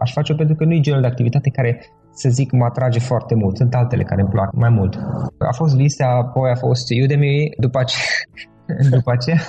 aș 0.00 0.12
face-o 0.12 0.36
pentru 0.36 0.54
că 0.54 0.64
nu 0.64 0.72
e 0.72 0.80
genul 0.80 1.00
de 1.00 1.06
activitate 1.06 1.50
care 1.50 1.80
să 2.10 2.28
zic, 2.28 2.52
mă 2.52 2.64
atrage 2.64 2.98
foarte 2.98 3.34
mult. 3.34 3.56
Sunt 3.56 3.74
altele 3.74 4.02
care 4.02 4.20
îmi 4.20 4.30
plac 4.30 4.52
mai 4.52 4.68
mult. 4.68 4.98
A 5.38 5.52
fost 5.52 5.76
lista, 5.76 6.06
apoi 6.06 6.50
a 6.50 6.54
fost 6.54 6.86
Udemy, 7.02 7.50
după 7.58 7.78
aceea, 7.78 8.08
după 8.96 9.10
aceea... 9.12 9.40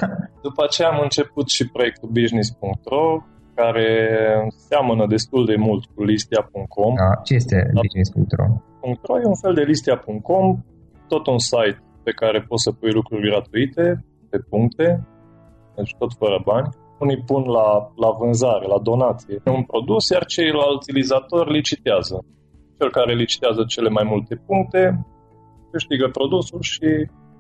După 0.42 0.64
aceea 0.68 0.90
am 0.90 1.00
început 1.02 1.50
și 1.50 1.70
proiectul 1.70 2.10
business.ro, 2.12 3.18
care 3.56 3.88
seamănă 4.68 5.06
destul 5.08 5.46
de 5.46 5.56
mult 5.56 5.86
cu 5.86 6.04
listia.com. 6.04 6.94
Da. 6.96 7.22
Ce 7.24 7.34
este 7.34 7.72
business.ro? 7.74 8.69
.ro 8.82 9.20
e 9.20 9.26
un 9.34 9.40
fel 9.44 9.54
de 9.54 9.64
listia.com, 9.72 10.46
tot 11.08 11.28
un 11.28 11.38
site 11.38 11.84
pe 12.04 12.12
care 12.12 12.46
poți 12.48 12.64
să 12.64 12.72
pui 12.72 12.92
lucruri 12.92 13.30
gratuite, 13.30 14.06
pe 14.30 14.38
puncte, 14.50 15.08
deci 15.76 15.96
tot 15.98 16.12
fără 16.22 16.42
bani. 16.46 16.70
Unii 17.00 17.24
pun 17.30 17.44
la, 17.58 17.70
la 18.04 18.10
vânzare, 18.20 18.66
la 18.68 18.80
donație 18.90 19.42
un 19.46 19.64
produs, 19.64 20.10
iar 20.10 20.26
ceilalți 20.26 20.82
utilizatori 20.84 21.52
licitează. 21.52 22.26
Cel 22.78 22.90
care 22.92 23.14
licitează 23.14 23.64
cele 23.68 23.90
mai 23.90 24.06
multe 24.12 24.36
puncte 24.48 24.82
câștigă 25.72 26.08
produsul 26.18 26.62
și 26.62 26.90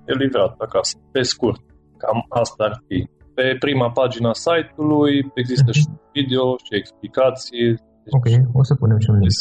e 0.10 0.14
livrat 0.24 0.54
acasă. 0.60 0.98
Pe 1.12 1.22
scurt, 1.22 1.62
cam 1.98 2.26
asta 2.30 2.64
ar 2.64 2.84
fi. 2.88 3.08
Pe 3.34 3.56
prima 3.60 3.90
pagina 3.92 4.34
site-ului 4.34 5.32
există 5.34 5.72
și 5.72 5.86
video 6.14 6.46
și 6.66 6.74
explicații. 6.82 7.68
Ok, 8.18 8.28
o 8.54 8.64
să 8.64 8.76
punem 8.76 9.00
și 9.00 9.10
un 9.10 9.18
link. 9.18 9.32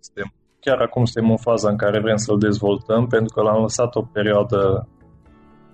Sistem. 0.00 0.28
Chiar 0.60 0.78
acum 0.80 1.04
suntem 1.04 1.30
în 1.30 1.36
faza 1.36 1.68
în 1.70 1.76
care 1.76 2.00
vrem 2.00 2.16
să-l 2.16 2.38
dezvoltăm, 2.38 3.06
pentru 3.06 3.34
că 3.34 3.42
l-am 3.42 3.60
lăsat 3.60 3.94
o 3.94 4.02
perioadă 4.02 4.88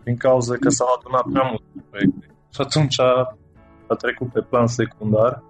din 0.05 0.17
cauza 0.17 0.55
că 0.55 0.69
s-au 0.69 0.89
adunat 0.99 1.25
prea 1.33 1.47
multe 1.49 1.87
proiecte. 1.91 2.27
Și 2.55 2.61
atunci 2.61 3.01
a, 3.01 3.13
a 3.89 3.95
trecut 3.95 4.33
pe 4.33 4.41
plan 4.51 4.67
secundar 4.67 5.43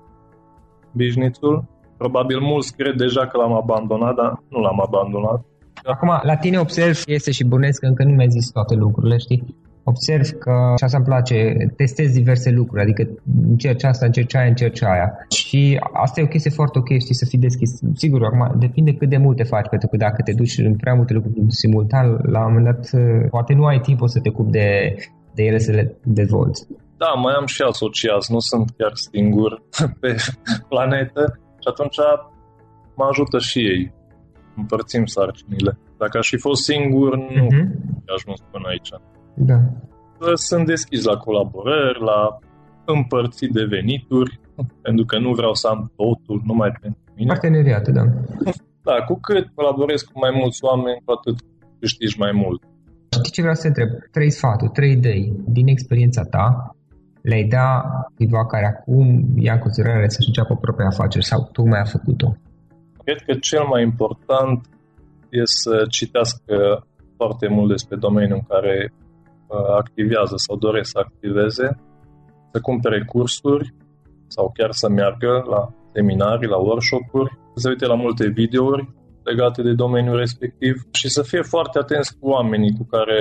business-ul. 0.93 1.65
Probabil 1.97 2.39
mulți 2.41 2.77
cred 2.77 2.97
deja 2.97 3.27
că 3.27 3.37
l-am 3.37 3.53
abandonat, 3.53 4.15
dar 4.15 4.43
nu 4.49 4.61
l-am 4.61 4.81
abandonat. 4.81 5.45
Acum, 5.85 6.11
la 6.23 6.37
tine 6.37 6.59
observ, 6.59 7.03
este 7.07 7.31
și 7.31 7.45
bunesc 7.45 7.81
că 7.81 7.87
încă 7.87 8.05
nu 8.05 8.15
mi-ai 8.15 8.29
zis 8.29 8.51
toate 8.51 8.75
lucrurile, 8.75 9.17
știi? 9.17 9.57
Observ 9.93 10.29
că, 10.29 10.53
și 10.79 10.85
asta 10.85 10.97
îmi 10.97 11.07
place, 11.07 11.37
testez 11.77 12.13
diverse 12.13 12.51
lucruri, 12.51 12.83
adică 12.83 13.03
încerci 13.49 13.85
asta, 13.85 14.07
încerci 14.07 14.35
aia, 14.35 14.49
încerci 14.49 14.83
aia. 14.83 15.09
Și 15.29 15.81
asta 15.93 16.21
e 16.21 16.25
o 16.25 16.35
chestie 16.35 16.51
foarte 16.51 16.79
ok, 16.79 16.89
știi, 16.99 17.15
să 17.15 17.27
fii 17.29 17.39
deschis. 17.39 17.71
Sigur, 17.95 18.25
acum 18.25 18.59
depinde 18.59 18.93
cât 18.95 19.09
de 19.09 19.17
multe 19.17 19.43
faci, 19.43 19.69
pentru 19.69 19.89
că 19.89 19.97
dacă 19.97 20.23
te 20.23 20.33
duci 20.33 20.59
în 20.59 20.77
prea 20.77 20.95
multe 20.95 21.13
lucruri 21.13 21.35
simultan, 21.49 22.07
la 22.23 22.47
un 22.47 22.53
moment 22.53 22.65
dat, 22.65 22.83
poate 23.31 23.53
nu 23.55 23.65
ai 23.65 23.81
timpul 23.81 24.09
să 24.09 24.21
te 24.21 24.29
ocupi 24.29 24.51
de, 24.51 24.97
de 25.35 25.43
ele 25.43 25.59
să 25.59 25.71
le 25.73 25.97
dezvolți. 26.03 26.67
Da, 26.97 27.09
mai 27.09 27.35
am 27.39 27.47
și 27.47 27.63
asociați, 27.63 28.33
nu 28.33 28.39
sunt 28.39 28.71
chiar 28.77 28.93
singur 28.95 29.63
pe 30.01 30.17
planetă 30.69 31.23
și 31.63 31.69
atunci 31.73 31.97
mă 32.97 33.05
ajută 33.11 33.39
și 33.39 33.59
ei. 33.59 33.95
Împărțim 34.57 35.05
sarcinile. 35.05 35.79
Dacă 35.99 36.19
aș 36.19 36.29
fi 36.29 36.39
fost 36.39 36.63
singur, 36.63 37.17
nu 37.17 37.47
uh-huh. 37.47 37.67
aș 38.15 38.23
nu 38.27 38.35
spun 38.35 38.63
aici. 38.67 38.91
Da. 39.37 39.59
Sunt 40.35 40.67
deschis 40.67 41.05
la 41.05 41.17
colaborări, 41.17 42.01
la 42.01 42.39
împărțit 42.85 43.53
de 43.53 43.65
venituri, 43.65 44.41
pentru 44.83 45.05
că 45.05 45.19
nu 45.19 45.33
vreau 45.33 45.55
să 45.55 45.69
am 45.69 45.93
totul 45.97 46.43
numai 46.45 46.71
pentru 46.81 47.01
mine. 47.17 47.29
Parteneriate, 47.29 47.93
da. 47.93 48.05
Da, 48.83 49.05
cu 49.07 49.19
cât 49.21 49.47
colaborez 49.55 50.01
cu 50.03 50.19
mai 50.19 50.31
mulți 50.41 50.65
oameni, 50.65 51.03
cu 51.05 51.13
atât 51.13 51.37
câștigi 51.81 52.19
mai 52.19 52.33
mult. 52.33 52.63
Știi 53.11 53.33
ce 53.33 53.41
vreau 53.41 53.57
să 53.57 53.63
te 53.63 53.69
întreb? 53.69 53.89
Trei 54.11 54.31
sfaturi, 54.31 54.71
trei 54.71 54.93
idei 54.93 55.33
din 55.47 55.67
experiența 55.67 56.23
ta 56.23 56.71
le-ai 57.23 57.45
da 57.45 57.83
cuiva 58.15 58.47
care 58.47 58.67
acum 58.67 59.07
ia 59.37 59.53
în 59.53 59.59
considerare 59.59 60.09
să-și 60.09 60.29
înceapă 60.29 60.57
propria 60.57 60.87
afaceri 60.87 61.25
sau 61.25 61.49
tu 61.53 61.63
mai 61.63 61.81
a 61.81 61.85
făcut-o? 61.85 62.37
Cred 63.05 63.21
că 63.27 63.35
cel 63.35 63.65
mai 63.65 63.83
important 63.83 64.67
e 65.29 65.41
să 65.45 65.85
citească 65.91 66.87
foarte 67.17 67.49
mult 67.49 67.69
despre 67.71 67.97
domeniul 67.97 68.39
în 68.41 68.47
care 68.49 68.93
Uh, 68.93 69.06
activează 69.77 70.35
sau 70.37 70.57
doresc 70.57 70.91
să 70.91 70.99
activeze, 70.99 71.81
să 72.53 72.61
cumpere 72.61 73.05
cursuri 73.05 73.75
sau 74.27 74.53
chiar 74.55 74.73
să 74.73 74.89
meargă 74.89 75.45
la 75.49 75.69
seminarii, 75.93 76.49
la 76.49 76.57
workshop-uri, 76.57 77.39
să 77.55 77.61
se 77.61 77.69
uite 77.69 77.87
la 77.87 77.95
multe 77.95 78.27
videouri 78.29 78.95
legate 79.23 79.63
de 79.63 79.73
domeniul 79.73 80.17
respectiv 80.17 80.75
și 80.93 81.09
să 81.09 81.23
fie 81.23 81.43
foarte 81.43 81.79
atenți 81.79 82.19
cu 82.19 82.29
oamenii 82.29 82.77
cu 82.79 82.85
care 82.85 83.21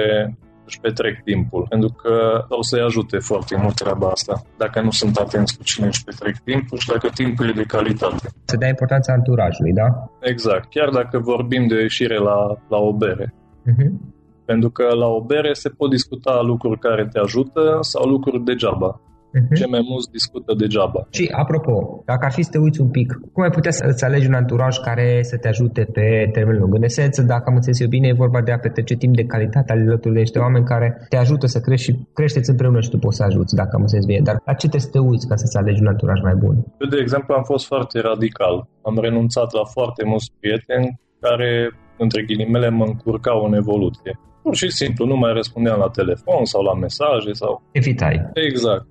își 0.65 0.79
petrec 0.79 1.23
timpul, 1.23 1.65
pentru 1.69 1.89
că 2.01 2.45
o 2.49 2.61
să-i 2.61 2.81
ajute 2.81 3.17
foarte 3.17 3.55
mult 3.61 3.75
treaba 3.75 4.07
asta, 4.07 4.41
dacă 4.57 4.81
nu 4.81 4.91
sunt 4.91 5.15
atenți 5.17 5.57
cu 5.57 5.63
cine 5.63 5.87
își 5.87 6.03
petrec 6.03 6.35
timpul 6.43 6.77
și 6.77 6.87
dacă 6.87 7.07
timpul 7.13 7.49
e 7.49 7.51
de 7.51 7.63
calitate. 7.63 8.27
Să 8.43 8.57
dea 8.57 8.67
importanța 8.67 9.13
anturajului, 9.13 9.73
da? 9.73 9.87
Exact, 10.19 10.69
chiar 10.69 10.89
dacă 10.89 11.19
vorbim 11.19 11.67
de 11.67 11.75
o 11.75 11.79
ieșire 11.79 12.17
la, 12.17 12.37
la 12.67 12.77
o 12.77 12.93
bere. 12.93 13.33
Uh-huh. 13.69 14.14
Pentru 14.45 14.69
că 14.69 14.93
la 14.93 15.07
o 15.07 15.21
bere 15.21 15.53
se 15.53 15.69
pot 15.69 15.89
discuta 15.89 16.41
lucruri 16.41 16.79
care 16.79 17.07
te 17.11 17.19
ajută 17.19 17.77
sau 17.81 18.03
lucruri 18.09 18.43
degeaba. 18.43 18.99
Uh-huh. 19.35 19.55
Ce 19.55 19.65
mai 19.67 19.83
mulți 19.89 20.11
discută 20.11 20.53
degeaba. 20.57 21.07
Și 21.09 21.29
apropo, 21.41 22.03
dacă 22.05 22.25
ar 22.25 22.31
fi 22.31 22.41
să 22.41 22.51
te 22.51 22.57
uiți 22.57 22.81
un 22.81 22.89
pic, 22.89 23.19
cum 23.33 23.43
ai 23.43 23.49
putea 23.49 23.71
să-ți 23.71 24.03
alegi 24.05 24.27
un 24.27 24.33
anturaj 24.33 24.77
care 24.77 25.19
să 25.21 25.37
te 25.37 25.47
ajute 25.47 25.81
pe 25.93 26.29
termen 26.31 26.57
lung? 26.59 26.73
În 26.75 26.83
esență, 26.83 27.21
dacă 27.21 27.43
am 27.47 27.55
înțeles 27.55 27.79
eu 27.79 27.87
bine, 27.87 28.07
e 28.07 28.23
vorba 28.25 28.41
de 28.41 28.51
a 28.51 28.59
petrece 28.59 28.95
timp 28.95 29.15
de 29.15 29.23
calitate 29.23 29.71
alături 29.73 30.13
de 30.13 30.19
niște 30.19 30.39
oameni 30.39 30.65
care 30.65 31.05
te 31.09 31.17
ajută 31.17 31.45
să 31.47 31.59
crești 31.59 31.85
și 31.85 31.97
creșteți 32.13 32.49
împreună 32.49 32.79
și 32.81 32.89
tu 32.89 32.97
poți 32.97 33.17
să 33.17 33.23
ajuți, 33.23 33.55
dacă 33.55 33.71
am 33.73 33.81
înțeles 33.81 34.05
bine. 34.05 34.21
Dar 34.23 34.35
la 34.45 34.53
ce 34.53 34.67
trebuie 34.67 34.81
să 34.87 34.89
te 34.89 34.99
uiți 34.99 35.27
ca 35.27 35.35
să-ți 35.35 35.57
alegi 35.57 35.81
un 35.81 35.87
anturaj 35.87 36.19
mai 36.21 36.35
bun? 36.35 36.55
Eu, 36.81 36.89
de 36.89 36.97
exemplu, 36.99 37.33
am 37.33 37.43
fost 37.43 37.65
foarte 37.65 38.01
radical. 38.01 38.67
Am 38.81 38.97
renunțat 38.99 39.53
la 39.53 39.63
foarte 39.63 40.05
mulți 40.05 40.31
prieteni 40.39 40.99
care, 41.19 41.71
între 41.97 42.21
ghilimele, 42.23 42.69
mă 42.69 42.85
încurcau 42.85 43.39
în 43.47 43.53
evoluție. 43.53 44.19
Pur 44.45 44.55
și 44.55 44.69
simplu, 44.69 45.05
nu 45.05 45.15
mai 45.15 45.33
răspundeam 45.33 45.79
la 45.79 45.89
telefon 45.89 46.45
sau 46.45 46.61
la 46.63 46.73
mesaje 46.73 47.31
sau... 47.31 47.51
Evitai. 47.71 48.29
Exact. 48.33 48.85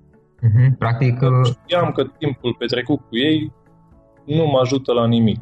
Uh-huh. 0.45 0.67
Practic... 0.77 1.21
Uh, 1.21 1.45
Știam 1.45 1.91
că 1.91 2.03
timpul 2.17 2.55
petrecut 2.59 2.99
cu 2.99 3.15
ei 3.17 3.51
nu 4.25 4.45
mă 4.45 4.59
ajută 4.61 4.91
la 4.93 5.07
nimic. 5.07 5.39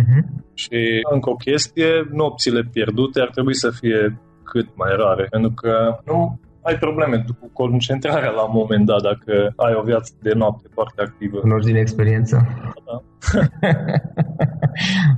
Uh-huh. 0.00 0.22
Și 0.54 0.78
încă 1.12 1.30
o 1.30 1.34
chestie, 1.34 1.90
nopțile 2.12 2.62
pierdute 2.72 3.20
ar 3.20 3.30
trebui 3.30 3.54
să 3.54 3.70
fie 3.70 4.20
cât 4.44 4.68
mai 4.76 4.92
rare, 4.96 5.26
pentru 5.30 5.52
că 5.54 5.98
nu 6.04 6.40
ai 6.62 6.76
probleme 6.76 7.24
cu 7.40 7.50
concentrarea 7.52 8.30
la 8.30 8.42
un 8.42 8.52
moment 8.54 8.86
dat 8.86 9.02
dacă 9.02 9.52
ai 9.56 9.74
o 9.74 9.82
viață 9.82 10.12
de 10.22 10.32
noapte 10.32 10.68
foarte 10.72 11.02
activă. 11.02 11.38
Cunoști 11.38 11.70
din 11.70 11.76
experiență? 11.76 12.46
Da. 12.86 13.02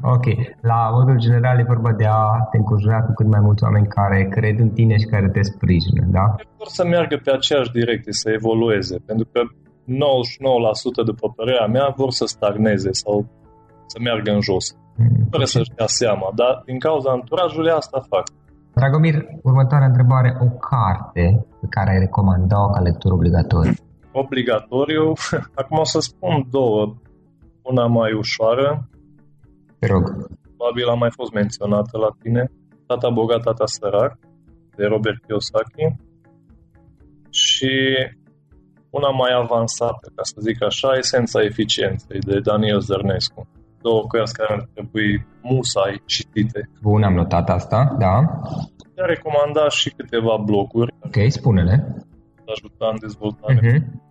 ok. 0.14 0.26
La 0.60 0.90
modul 0.92 1.18
general 1.18 1.58
e 1.58 1.72
vorba 1.74 1.92
de 1.92 2.06
a 2.06 2.48
te 2.50 2.56
încurajura 2.56 3.02
cu 3.02 3.12
cât 3.14 3.26
mai 3.26 3.40
mulți 3.40 3.64
oameni 3.64 3.86
care 3.86 4.28
cred 4.30 4.58
în 4.58 4.70
tine 4.70 4.96
și 4.98 5.06
care 5.06 5.28
te 5.28 5.42
sprijină, 5.42 6.04
da? 6.06 6.34
Vor 6.56 6.66
să 6.66 6.84
meargă 6.84 7.20
pe 7.24 7.30
aceeași 7.30 7.70
direcție, 7.70 8.12
să 8.12 8.30
evolueze, 8.30 8.96
pentru 9.06 9.28
că 9.32 9.40
99% 9.42 11.04
după 11.04 11.32
părerea 11.36 11.66
mea 11.66 11.94
vor 11.96 12.10
să 12.10 12.24
stagneze 12.26 12.92
sau 12.92 13.26
să 13.86 13.98
meargă 14.00 14.30
în 14.30 14.40
jos. 14.40 14.76
Mm. 14.96 15.26
Fără 15.30 15.44
să-și 15.44 15.70
dea 15.76 15.86
seama, 15.86 16.32
dar 16.34 16.62
din 16.64 16.78
cauza 16.78 17.10
anturajului 17.10 17.70
asta 17.70 18.06
fac. 18.08 18.26
Dragomir, 18.74 19.26
următoarea 19.42 19.86
întrebare, 19.86 20.36
o 20.40 20.46
carte 20.46 21.46
pe 21.60 21.66
care 21.70 21.90
ai 21.90 21.98
recomanda-o 21.98 22.70
ca 22.70 22.80
lectură 22.80 23.14
obligatorie? 23.14 23.74
Obligatoriu? 24.12 25.12
Acum 25.60 25.78
o 25.78 25.84
să 25.84 26.00
spun 26.00 26.46
două. 26.50 26.94
Una 27.62 27.86
mai 27.86 28.12
ușoară. 28.12 28.88
Te 29.78 29.86
rog. 29.86 30.02
Probabil 30.56 30.88
a 30.88 30.94
mai 30.94 31.10
fost 31.10 31.32
menționată 31.32 31.98
la 31.98 32.08
tine. 32.22 32.50
Tata 32.86 33.10
bogat, 33.10 33.42
tata 33.42 33.66
sărac, 33.66 34.18
de 34.76 34.84
Robert 34.84 35.24
Kiyosaki. 35.24 35.96
Și 37.30 37.74
una 38.90 39.10
mai 39.10 39.32
avansată, 39.42 40.12
ca 40.14 40.22
să 40.22 40.36
zic 40.40 40.62
așa, 40.62 40.96
Esența 40.96 41.42
eficienței, 41.42 42.18
de 42.18 42.40
Daniel 42.40 42.80
Zărnescu. 42.80 43.48
Două 43.82 44.02
cărți 44.06 44.34
care 44.34 44.52
ar 44.52 44.68
trebui 44.74 45.26
musai 45.42 46.02
citite. 46.06 46.70
Bun, 46.82 47.02
am 47.02 47.14
notat 47.14 47.50
asta, 47.50 47.96
da. 47.98 48.14
Te-a 48.94 49.04
recomandat 49.04 49.70
și 49.70 49.90
câteva 49.90 50.36
bloguri. 50.44 50.94
Ok, 51.06 51.16
spune-le. 51.28 51.76
Ajuta 52.54 52.86
în 52.92 52.98
dezvoltare. 53.00 53.58
Uh-huh. 53.58 54.10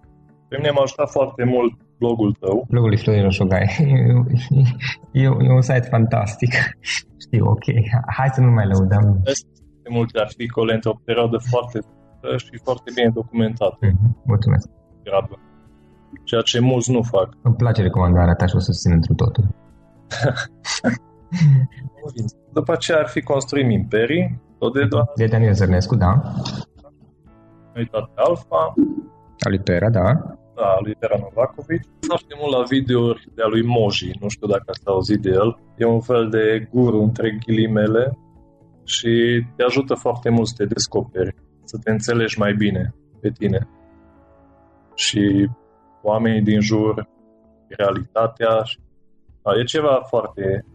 Pe 0.50 0.56
mine 0.58 0.72
m-a 0.72 0.82
ajutat 0.82 1.10
foarte 1.10 1.44
mult 1.44 1.74
blogul 1.98 2.32
tău. 2.44 2.66
Blogul 2.70 2.90
lui 2.90 2.98
Florin 2.98 3.24
Roșogai. 3.24 3.66
e, 5.22 5.24
e 5.48 5.52
un 5.60 5.62
site 5.62 5.88
fantastic. 5.96 6.54
Știu, 7.26 7.46
ok. 7.56 7.66
Hai 8.18 8.30
să 8.36 8.42
nu 8.42 8.52
mai 8.52 8.68
lăudăm. 8.72 9.22
Este 9.26 9.90
multe 9.90 10.20
articole 10.20 10.74
într-o 10.74 11.00
perioadă 11.06 11.38
foarte 11.52 11.80
și 12.38 12.56
foarte 12.64 12.90
bine 12.96 13.10
documentată. 13.10 13.86
Uh-huh. 13.88 14.10
Mulțumesc. 14.32 14.70
Grabă. 15.04 15.40
Ceea 16.24 16.42
ce 16.42 16.60
mulți 16.60 16.92
nu 16.92 17.02
fac. 17.02 17.28
Îmi 17.42 17.56
place 17.56 17.82
recomandarea 17.82 18.34
ta 18.34 18.46
și 18.46 18.56
o 18.56 18.60
să 18.60 18.72
susțin 18.72 18.92
într 18.92 19.14
totul. 19.24 19.46
După 22.54 22.72
aceea 22.72 22.98
ar 22.98 23.08
fi 23.08 23.22
Construim 23.22 23.70
Imperii, 23.70 24.42
tot 24.60 24.74
de, 24.74 24.86
doar... 24.86 25.12
de 25.16 25.26
Daniel 25.26 25.54
Zărnescu, 25.54 25.96
da. 25.96 26.22
Uitat 27.76 28.12
Alfa. 28.16 28.74
A 29.40 29.50
lui 29.50 29.60
Pera, 29.60 29.90
da. 29.90 30.02
Da, 30.56 30.68
a 30.68 30.80
lui 30.82 30.96
Pera 30.96 31.18
Novakovic. 31.20 31.82
Foarte 32.08 32.36
mult 32.40 32.58
la 32.58 32.64
videouri 32.64 33.28
de 33.36 33.42
a 33.42 33.48
lui 33.48 33.66
Moji, 33.66 34.12
nu 34.20 34.28
știu 34.28 34.48
dacă 34.48 34.64
ați 34.66 34.82
auzit 34.86 35.22
de 35.22 35.30
el. 35.30 35.60
E 35.78 35.86
un 35.86 36.02
fel 36.02 36.30
de 36.30 36.68
guru 36.72 37.02
între 37.02 37.38
ghilimele 37.46 38.18
și 38.84 39.46
te 39.56 39.64
ajută 39.64 39.94
foarte 39.94 40.30
mult 40.30 40.48
să 40.48 40.54
te 40.58 40.66
descoperi, 40.66 41.36
să 41.64 41.78
te 41.84 41.92
înțelegi 41.92 42.40
mai 42.40 42.54
bine 42.54 42.94
pe 43.22 43.30
tine. 43.30 43.68
Și 44.96 45.50
oamenii 46.02 46.42
din 46.42 46.60
jur 46.60 47.08
realitatea. 47.68 48.64
Da, 49.44 49.52
e 49.60 49.64
ceva 49.64 50.02
foarte 50.08 50.66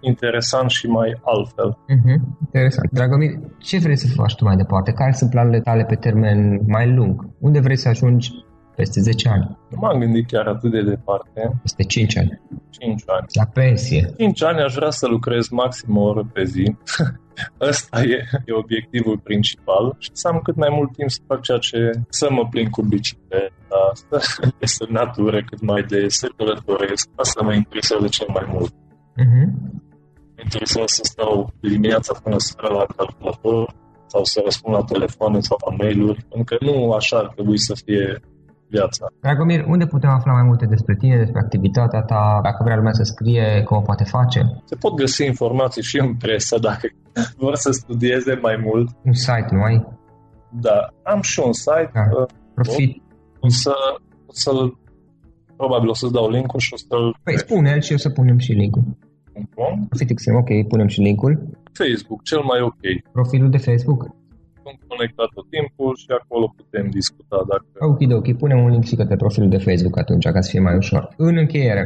interesant 0.00 0.70
și 0.70 0.86
mai 0.86 1.20
altfel. 1.22 1.70
Uh-huh. 1.94 2.18
Interesant. 2.44 2.90
Dragomir, 2.90 3.30
ce 3.58 3.78
vrei 3.78 3.96
să 3.96 4.06
faci 4.14 4.34
tu 4.34 4.44
mai 4.44 4.56
departe? 4.56 4.92
Care 4.92 5.12
sunt 5.12 5.30
planurile 5.30 5.60
tale 5.60 5.84
pe 5.84 5.94
termen 5.94 6.60
mai 6.66 6.94
lung? 6.94 7.26
Unde 7.38 7.60
vrei 7.60 7.76
să 7.76 7.88
ajungi 7.88 8.30
peste 8.76 9.00
10 9.00 9.28
ani? 9.28 9.58
Nu 9.68 9.78
m-am 9.80 9.98
gândit 9.98 10.26
chiar 10.26 10.46
atât 10.46 10.70
de 10.70 10.82
departe. 10.82 11.58
Peste 11.62 11.82
5 11.82 12.16
ani. 12.16 12.40
5 12.70 13.02
ani. 13.06 13.26
La 13.32 13.44
pensie. 13.44 14.14
5 14.16 14.42
ani 14.42 14.60
aș 14.60 14.74
vrea 14.74 14.90
să 14.90 15.06
lucrez 15.06 15.48
maxim 15.48 15.96
o 15.96 16.02
oră 16.02 16.30
pe 16.32 16.44
zi. 16.44 16.76
Ăsta 17.70 18.00
e, 18.00 18.18
e 18.44 18.52
obiectivul 18.52 19.18
principal 19.18 19.96
și 19.98 20.10
să 20.12 20.28
am 20.28 20.40
cât 20.42 20.56
mai 20.56 20.68
mult 20.72 20.92
timp 20.92 21.10
să 21.10 21.20
fac 21.26 21.40
ceea 21.40 21.58
ce... 21.58 21.90
să 22.08 22.28
mă 22.30 22.46
plin 22.50 22.68
cu 22.70 22.82
bicicleta, 22.82 23.90
să, 23.92 24.16
să 24.60 24.86
natură 24.88 25.42
cât 25.42 25.60
mai 25.60 25.82
de 25.82 26.08
să 26.08 26.26
călătoresc. 26.36 27.08
Asta 27.16 27.42
mă 27.42 27.54
interesează 27.54 28.06
cel 28.08 28.26
mai 28.32 28.46
mult. 28.48 28.72
Uh-huh. 29.22 29.46
Mă 30.34 30.40
interesează 30.42 30.86
să 30.86 31.00
stau 31.04 31.52
dimineața 31.60 32.18
până 32.22 32.36
seara 32.38 32.74
la 32.74 32.86
calculator 32.96 33.74
sau 34.06 34.24
să 34.24 34.40
răspund 34.44 34.74
la 34.74 34.84
telefoane 34.84 35.40
sau 35.40 35.56
la 35.66 35.76
mail-uri, 35.76 36.24
pentru 36.28 36.56
că 36.56 36.64
nu 36.64 36.92
așa 36.92 37.16
ar 37.18 37.28
trebui 37.34 37.58
să 37.58 37.74
fie 37.84 38.20
viața. 38.76 39.04
Dragomir, 39.20 39.60
unde 39.74 39.86
putem 39.94 40.10
afla 40.10 40.32
mai 40.32 40.46
multe 40.50 40.66
despre 40.74 40.94
tine, 41.00 41.16
despre 41.16 41.40
activitatea 41.44 42.02
ta, 42.10 42.40
dacă 42.42 42.60
vrea 42.64 42.76
lumea 42.76 42.92
să 43.00 43.02
scrie, 43.02 43.62
cum 43.66 43.76
o 43.76 43.80
poate 43.80 44.04
face? 44.04 44.40
Se 44.64 44.76
pot 44.84 44.94
găsi 44.94 45.22
informații 45.32 45.82
și 45.90 45.96
în 45.98 46.14
presă 46.24 46.58
dacă 46.68 46.86
vor 47.44 47.54
să 47.64 47.70
studieze 47.70 48.38
mai 48.46 48.56
mult. 48.66 48.88
Un 49.04 49.12
site, 49.12 49.50
nu 49.50 49.62
ai? 49.62 49.76
Da, 50.66 50.78
am 51.02 51.20
și 51.20 51.38
un 51.44 51.52
site. 51.52 51.90
Da. 51.94 52.04
Uh, 52.20 52.26
Profit. 52.54 53.02
O 53.40 53.48
să, 53.48 53.74
o 54.26 54.32
să 54.32 54.50
probabil 55.56 55.88
o 55.88 55.94
să-ți 55.94 56.12
dau 56.12 56.30
link-ul 56.30 56.60
și 56.60 56.72
o 56.72 56.76
să-l... 56.76 57.16
Păi 57.22 57.38
spune 57.38 57.78
și 57.78 57.92
o 57.92 57.96
să 57.96 58.08
punem 58.10 58.38
și 58.38 58.52
link-ul. 58.52 58.84
Profit 59.88 60.10
extrem, 60.10 60.36
ok, 60.36 60.68
punem 60.68 60.86
și 60.86 61.00
link-ul. 61.00 61.32
Facebook, 61.72 62.22
cel 62.22 62.42
mai 62.50 62.60
ok. 62.60 62.82
Profilul 63.12 63.50
de 63.50 63.56
Facebook? 63.68 64.00
Sunt 64.64 64.78
conectat 64.92 65.28
tot 65.36 65.46
timpul 65.56 65.92
și 66.02 66.10
acolo 66.20 66.46
putem 66.58 66.86
discuta 66.98 67.38
dacă... 67.52 67.66
Ok, 67.90 68.00
ok, 68.20 68.28
punem 68.42 68.58
un 68.64 68.70
link 68.74 68.84
și 68.90 68.98
către 69.00 69.16
profilul 69.22 69.54
de 69.54 69.64
Facebook 69.66 69.96
atunci, 69.98 70.26
ca 70.34 70.40
să 70.44 70.50
fie 70.52 70.66
mai 70.68 70.76
ușor. 70.82 71.02
În 71.28 71.34
încheiere, 71.42 71.84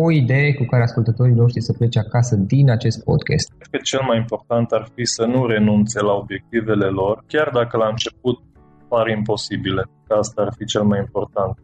o 0.00 0.04
idee 0.22 0.50
cu 0.58 0.64
care 0.70 0.82
ascultătorii 0.82 1.40
noștri 1.42 1.66
să 1.68 1.72
plece 1.72 1.98
acasă 1.98 2.34
din 2.52 2.66
acest 2.76 2.98
podcast? 3.10 3.46
Cred 3.58 3.70
că 3.70 3.78
cel 3.90 4.02
mai 4.08 4.16
important 4.22 4.68
ar 4.78 4.84
fi 4.94 5.04
să 5.16 5.24
nu 5.32 5.40
renunțe 5.46 5.98
la 6.08 6.14
obiectivele 6.22 6.88
lor, 7.00 7.14
chiar 7.32 7.48
dacă 7.58 7.76
la 7.76 7.88
început 7.88 8.36
par 8.92 9.06
imposibile. 9.18 9.82
Că 10.06 10.12
asta 10.22 10.42
ar 10.42 10.52
fi 10.58 10.64
cel 10.64 10.84
mai 10.90 10.98
important. 10.98 11.54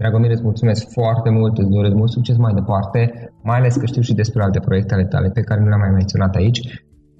Dragomir, 0.00 0.30
îți 0.30 0.48
mulțumesc 0.50 0.82
foarte 0.98 1.30
mult, 1.30 1.58
îți 1.58 1.74
doresc 1.76 1.94
mult 1.94 2.10
succes 2.10 2.36
mai 2.36 2.54
departe, 2.60 3.00
mai 3.42 3.58
ales 3.58 3.74
că 3.76 3.86
știu 3.86 4.02
și 4.02 4.14
despre 4.14 4.42
alte 4.42 4.60
proiecte 4.66 4.94
ale 4.94 5.06
tale 5.12 5.28
pe 5.28 5.46
care 5.48 5.60
nu 5.60 5.68
le-am 5.68 5.80
mai 5.80 5.90
menționat 5.90 6.34
aici 6.34 6.60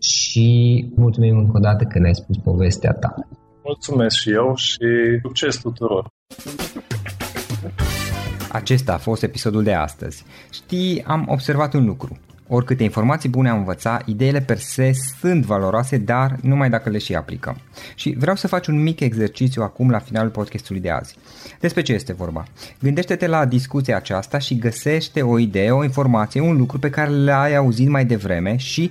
și 0.01 0.89
mulțumim 0.97 1.39
încă 1.39 1.57
o 1.57 1.61
dată 1.61 1.85
că 1.85 1.99
ne-ai 1.99 2.15
spus 2.15 2.37
povestea 2.37 2.93
ta. 2.93 3.15
Mulțumesc 3.65 4.17
și 4.17 4.31
eu 4.31 4.55
și 4.57 4.87
succes 5.23 5.57
tuturor! 5.57 6.09
Acesta 8.53 8.93
a 8.93 8.99
fost 8.99 9.23
episodul 9.23 9.63
de 9.63 9.73
astăzi. 9.73 10.25
Știi, 10.51 11.03
am 11.07 11.25
observat 11.29 11.75
un 11.75 11.85
lucru. 11.85 12.19
Oricâte 12.53 12.83
informații 12.83 13.29
bune 13.29 13.49
am 13.49 13.59
învățat, 13.59 14.07
ideile 14.07 14.41
per 14.41 14.59
se 14.59 14.93
sunt 15.21 15.45
valoroase, 15.45 15.97
dar 15.97 16.37
numai 16.43 16.71
dacă 16.71 16.91
le 16.91 16.99
și 16.99 17.15
aplicăm. 17.15 17.57
Și 17.95 18.15
vreau 18.19 18.37
să 18.37 18.49
faci 18.49 18.67
un 18.67 18.83
mic 18.83 19.01
exercițiu 19.01 19.63
acum 19.63 19.91
la 19.91 19.99
finalul 19.99 20.31
podcastului 20.31 20.81
de 20.81 20.91
azi. 20.91 21.17
Despre 21.61 21.83
ce 21.83 21.93
este 21.93 22.13
vorba? 22.13 22.45
Gândește-te 22.81 23.27
la 23.27 23.45
discuția 23.45 23.97
aceasta 23.97 24.39
și 24.39 24.59
găsește 24.59 25.23
o 25.23 25.39
idee, 25.39 25.71
o 25.71 25.85
informație, 25.85 26.41
un 26.41 26.57
lucru 26.57 26.79
pe 26.79 26.91
care 26.91 27.11
l-ai 27.11 27.57
auzit 27.57 27.89
mai 27.89 28.05
devreme 28.05 28.57
și 28.57 28.91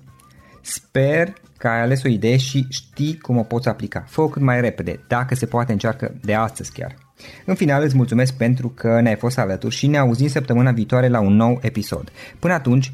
Sper 0.93 1.33
că 1.57 1.67
ai 1.67 1.81
ales 1.81 2.03
o 2.03 2.07
idee 2.07 2.37
și 2.37 2.65
știi 2.69 3.17
cum 3.17 3.37
o 3.37 3.43
poți 3.43 3.67
aplica. 3.67 4.03
Fă-o 4.07 4.27
cât 4.27 4.41
mai 4.41 4.61
repede, 4.61 4.99
dacă 5.07 5.35
se 5.35 5.45
poate 5.45 5.71
încearcă 5.71 6.13
de 6.21 6.33
astăzi 6.33 6.71
chiar. 6.71 6.95
În 7.45 7.55
final 7.55 7.83
îți 7.83 7.95
mulțumesc 7.95 8.33
pentru 8.33 8.69
că 8.69 9.01
ne-ai 9.01 9.15
fost 9.15 9.37
alături 9.37 9.75
și 9.75 9.87
ne 9.87 9.97
auzim 9.97 10.27
săptămâna 10.27 10.71
viitoare 10.71 11.07
la 11.07 11.19
un 11.19 11.35
nou 11.35 11.59
episod. 11.61 12.11
Până 12.39 12.53
atunci, 12.53 12.93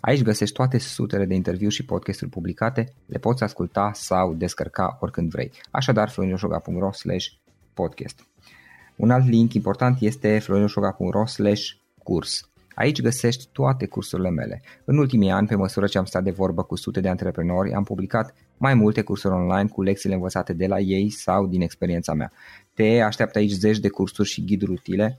Aici 0.00 0.22
găsești 0.22 0.54
toate 0.54 0.78
sutele 0.78 1.24
de 1.24 1.34
interviuri 1.34 1.74
și 1.74 1.84
podcasturi 1.84 2.30
publicate, 2.30 2.92
le 3.06 3.18
poți 3.18 3.42
asculta 3.42 3.90
sau 3.94 4.34
descărca 4.34 4.96
oricând 5.00 5.30
vrei. 5.30 5.52
Așadar, 5.70 6.08
florinoșoga.ro 6.08 6.90
podcast. 7.74 8.26
Un 8.96 9.10
alt 9.10 9.28
link 9.28 9.54
important 9.54 10.00
este 10.00 10.38
florinoșoga.ro 10.38 11.22
curs. 12.02 12.50
Aici 12.74 13.02
găsești 13.02 13.48
toate 13.52 13.86
cursurile 13.86 14.30
mele. 14.30 14.62
În 14.84 14.98
ultimii 14.98 15.30
ani, 15.30 15.46
pe 15.46 15.54
măsură 15.54 15.86
ce 15.86 15.98
am 15.98 16.04
stat 16.04 16.22
de 16.22 16.30
vorbă 16.30 16.62
cu 16.62 16.76
sute 16.76 17.00
de 17.00 17.08
antreprenori, 17.08 17.72
am 17.72 17.84
publicat 17.84 18.34
mai 18.56 18.74
multe 18.74 19.02
cursuri 19.02 19.34
online 19.34 19.68
cu 19.68 19.82
lecțiile 19.82 20.14
învățate 20.14 20.52
de 20.52 20.66
la 20.66 20.78
ei 20.78 21.10
sau 21.10 21.46
din 21.46 21.60
experiența 21.60 22.14
mea. 22.14 22.32
Te 22.74 23.00
așteaptă 23.00 23.38
aici 23.38 23.50
zeci 23.50 23.78
de 23.78 23.88
cursuri 23.88 24.28
și 24.28 24.44
ghiduri 24.44 24.70
utile 24.70 25.18